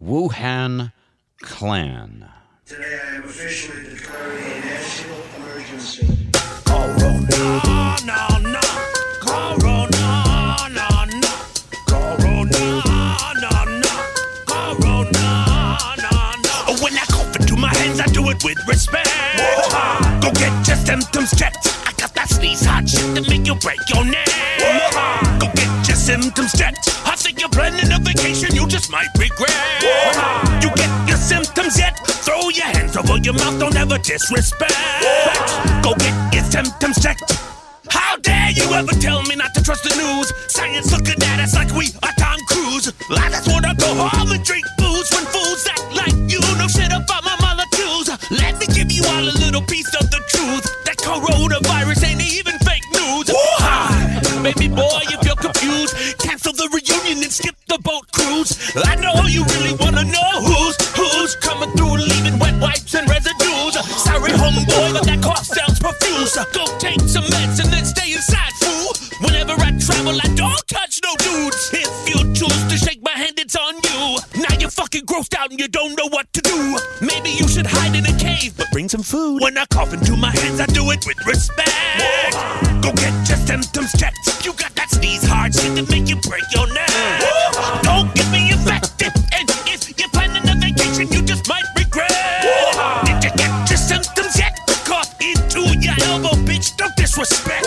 [0.02, 0.92] Wuhan
[1.42, 2.30] Clan.
[2.66, 6.08] Today I am officially declaring a national emergency.
[6.66, 7.28] Corona,
[8.06, 8.35] no, no.
[18.46, 19.10] With respect.
[20.22, 21.66] Go get your symptoms checked.
[21.90, 24.30] I got that sneeze hot shit to make you break your neck.
[25.42, 26.94] Go get your symptoms checked.
[27.10, 29.50] I think you're planning a vacation you just might regret.
[30.62, 31.98] You get your symptoms yet?
[32.22, 34.78] Throw your hands over your mouth, don't ever disrespect.
[35.82, 37.34] Go get your symptoms checked.
[37.90, 40.30] How dare you ever tell me not to trust the news?
[40.54, 42.94] Science looking at us like we are Tom Cruise.
[43.10, 46.94] I just wanna go home and drink booze when fools act like you know shit
[46.94, 47.45] about my molecules.
[48.32, 50.66] Let me give you all a little piece of the truth.
[50.86, 53.30] That coronavirus ain't even fake news.
[53.62, 58.58] Hi, baby boy, if you're confused, cancel the reunion and skip the boat cruise.
[58.74, 63.78] I know you really wanna know who's who's coming through, leaving wet wipes and residues.
[64.02, 66.34] Sorry, homeboy, but that cough sounds profuse.
[66.50, 68.90] Go take some meds and then stay inside, fool.
[69.22, 71.70] Whenever I travel, I don't touch no dudes.
[71.78, 73.05] If you choose to shake
[73.38, 74.18] my it's on you.
[74.42, 76.78] Now you're fucking grossed out and you don't know what to do.
[77.02, 79.42] Maybe you should hide in a cave, but bring some food.
[79.42, 81.70] When I cough into my hands, I do it with respect.
[82.82, 84.46] Go get your symptoms checked.
[84.46, 87.84] You got that sneeze hard shit that make you break your neck.
[87.84, 89.12] Don't get me infected.
[89.34, 92.12] And if you're planning a vacation, you just might regret.
[93.06, 94.60] Did you get your symptoms yet?
[94.86, 96.76] Cough into your elbow, bitch.
[96.78, 97.66] Don't disrespect.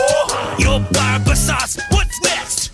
[0.58, 1.78] Your barber sauce.
[1.90, 2.70] What's next?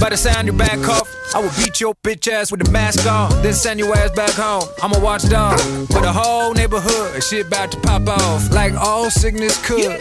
[0.00, 3.06] By the sound your back cough, I will beat your bitch ass with the mask
[3.06, 3.30] on.
[3.42, 4.62] Then send your ass back home.
[4.82, 7.22] I'm a watchdog for the whole neighborhood.
[7.22, 10.00] Shit about to pop off like all sickness could.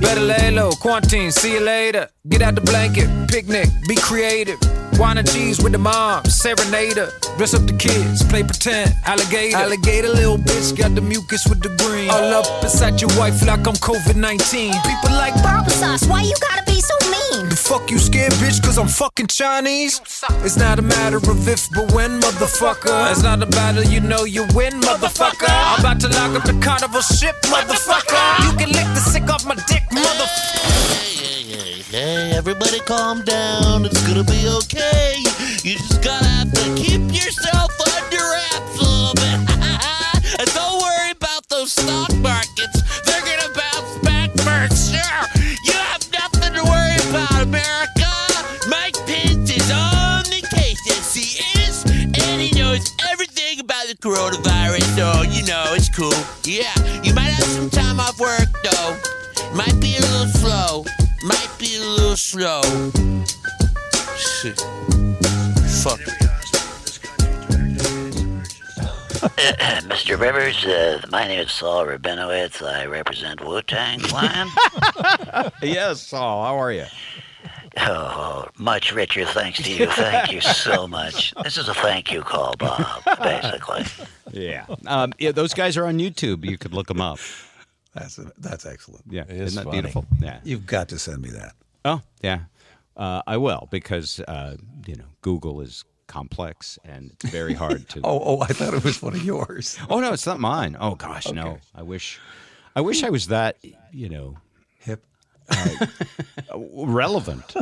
[0.00, 2.08] Better lay low, quarantine, see you later.
[2.28, 4.60] Get out the blanket, picnic, be creative.
[4.98, 7.10] Wine and cheese with the mom, serenader.
[7.36, 9.56] Dress up the kids, play pretend, alligator.
[9.56, 12.10] Alligator, little bitch, got the mucus with the green.
[12.10, 14.72] All up inside your wife like I'm COVID 19.
[14.72, 17.48] People like Barber sauce, why you gotta be so mean?
[17.48, 20.00] the fuck you scared, bitch, cause I'm fucking Chinese?
[20.44, 23.10] It's not a matter of if, but when, motherfucker.
[23.10, 25.48] It's not a battle, you know you win, motherfucker.
[25.48, 28.44] I'm about to lock up the carnival ship, motherfucker.
[28.44, 31.11] You can lick the sick off my dick, motherfucker.
[31.92, 33.84] Hey, everybody calm down.
[33.84, 35.12] It's gonna be okay.
[35.62, 40.40] You just gotta have to keep yourself under wraps a little bit.
[40.40, 42.80] and don't worry about those stock markets.
[43.04, 45.44] They're gonna bounce back for sure.
[45.68, 48.08] You have nothing to worry about, America.
[48.70, 50.80] Mike Pence is on the case.
[50.88, 51.84] Yes, he is.
[52.24, 54.96] And he knows everything about the coronavirus.
[54.96, 56.16] So, you know, it's cool.
[56.44, 56.72] Yeah,
[57.02, 58.96] you might have some time off work, though.
[59.54, 60.86] Might be a little slow.
[62.12, 62.90] Might be a little slow.
[64.16, 64.60] Shit.
[65.80, 66.00] Fuck.
[69.88, 70.20] Mr.
[70.20, 72.62] Rivers, uh, my name is Saul Rabinowitz.
[72.62, 74.48] I represent Wu Tang Clan.
[75.62, 76.44] yes, Saul.
[76.44, 76.84] How are you?
[77.78, 79.86] Oh, much richer thanks to you.
[79.86, 81.32] Thank you so much.
[81.42, 83.86] This is a thank you call, Bob, basically.
[84.32, 84.66] Yeah.
[84.86, 86.44] Um, yeah, those guys are on YouTube.
[86.44, 87.20] You could look them up.
[87.94, 89.04] That's that's excellent.
[89.08, 89.80] Yeah, is isn't that funny.
[89.80, 90.04] beautiful?
[90.20, 91.54] Yeah, You've got to send me that.
[91.84, 92.40] Oh, yeah.
[92.96, 94.56] Uh, I will because uh,
[94.86, 98.00] you know Google is complex and it's very hard to.
[98.04, 99.78] Oh, oh, I thought it was one of yours.
[99.88, 100.76] Oh no, it's not mine.
[100.78, 101.58] Oh gosh, no.
[101.74, 102.20] I wish,
[102.76, 103.56] I wish I was that.
[103.92, 104.36] You know,
[104.78, 105.04] hip,
[105.48, 105.86] uh,
[106.54, 107.54] relevant,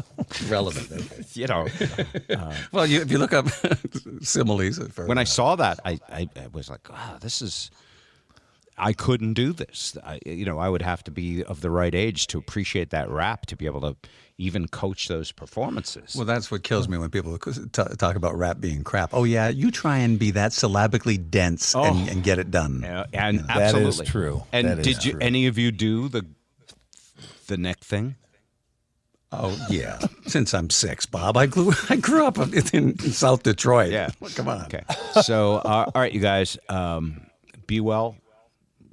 [0.48, 0.90] relevant.
[0.92, 1.24] Okay.
[1.34, 1.68] You know.
[2.28, 3.46] Uh, Well, you, if you look up
[4.22, 7.70] similes, for when I saw that, I, I, I was like, wow, this is.
[8.80, 9.96] I couldn't do this.
[10.02, 13.10] I, you know, I would have to be of the right age to appreciate that
[13.10, 13.96] rap to be able to
[14.38, 16.16] even coach those performances.
[16.16, 19.10] Well, that's what kills me when people talk about rap being crap.
[19.12, 21.84] Oh yeah, you try and be that syllabically dense Oh.
[21.84, 22.80] and, and get it done.
[22.82, 23.48] Yeah, and You know.
[23.50, 26.24] absolutely And did you any of you do the
[27.48, 28.16] the neck thing?
[29.32, 31.36] Oh yeah, since I'm six, Bob.
[31.36, 33.92] I grew I grew up in, in South Detroit.
[33.92, 34.62] Yeah, come on.
[34.64, 34.82] Okay,
[35.22, 37.26] so uh, all right, you guys, um,
[37.66, 38.16] be well.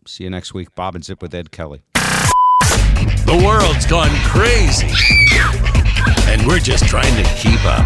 [0.08, 0.74] See you next week.
[0.74, 1.82] Bob and Zip with Ed Kelly.
[1.94, 4.88] The world's gone crazy.
[6.30, 7.86] And we're just trying to keep up.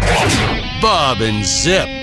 [0.80, 2.01] Bob and Zip.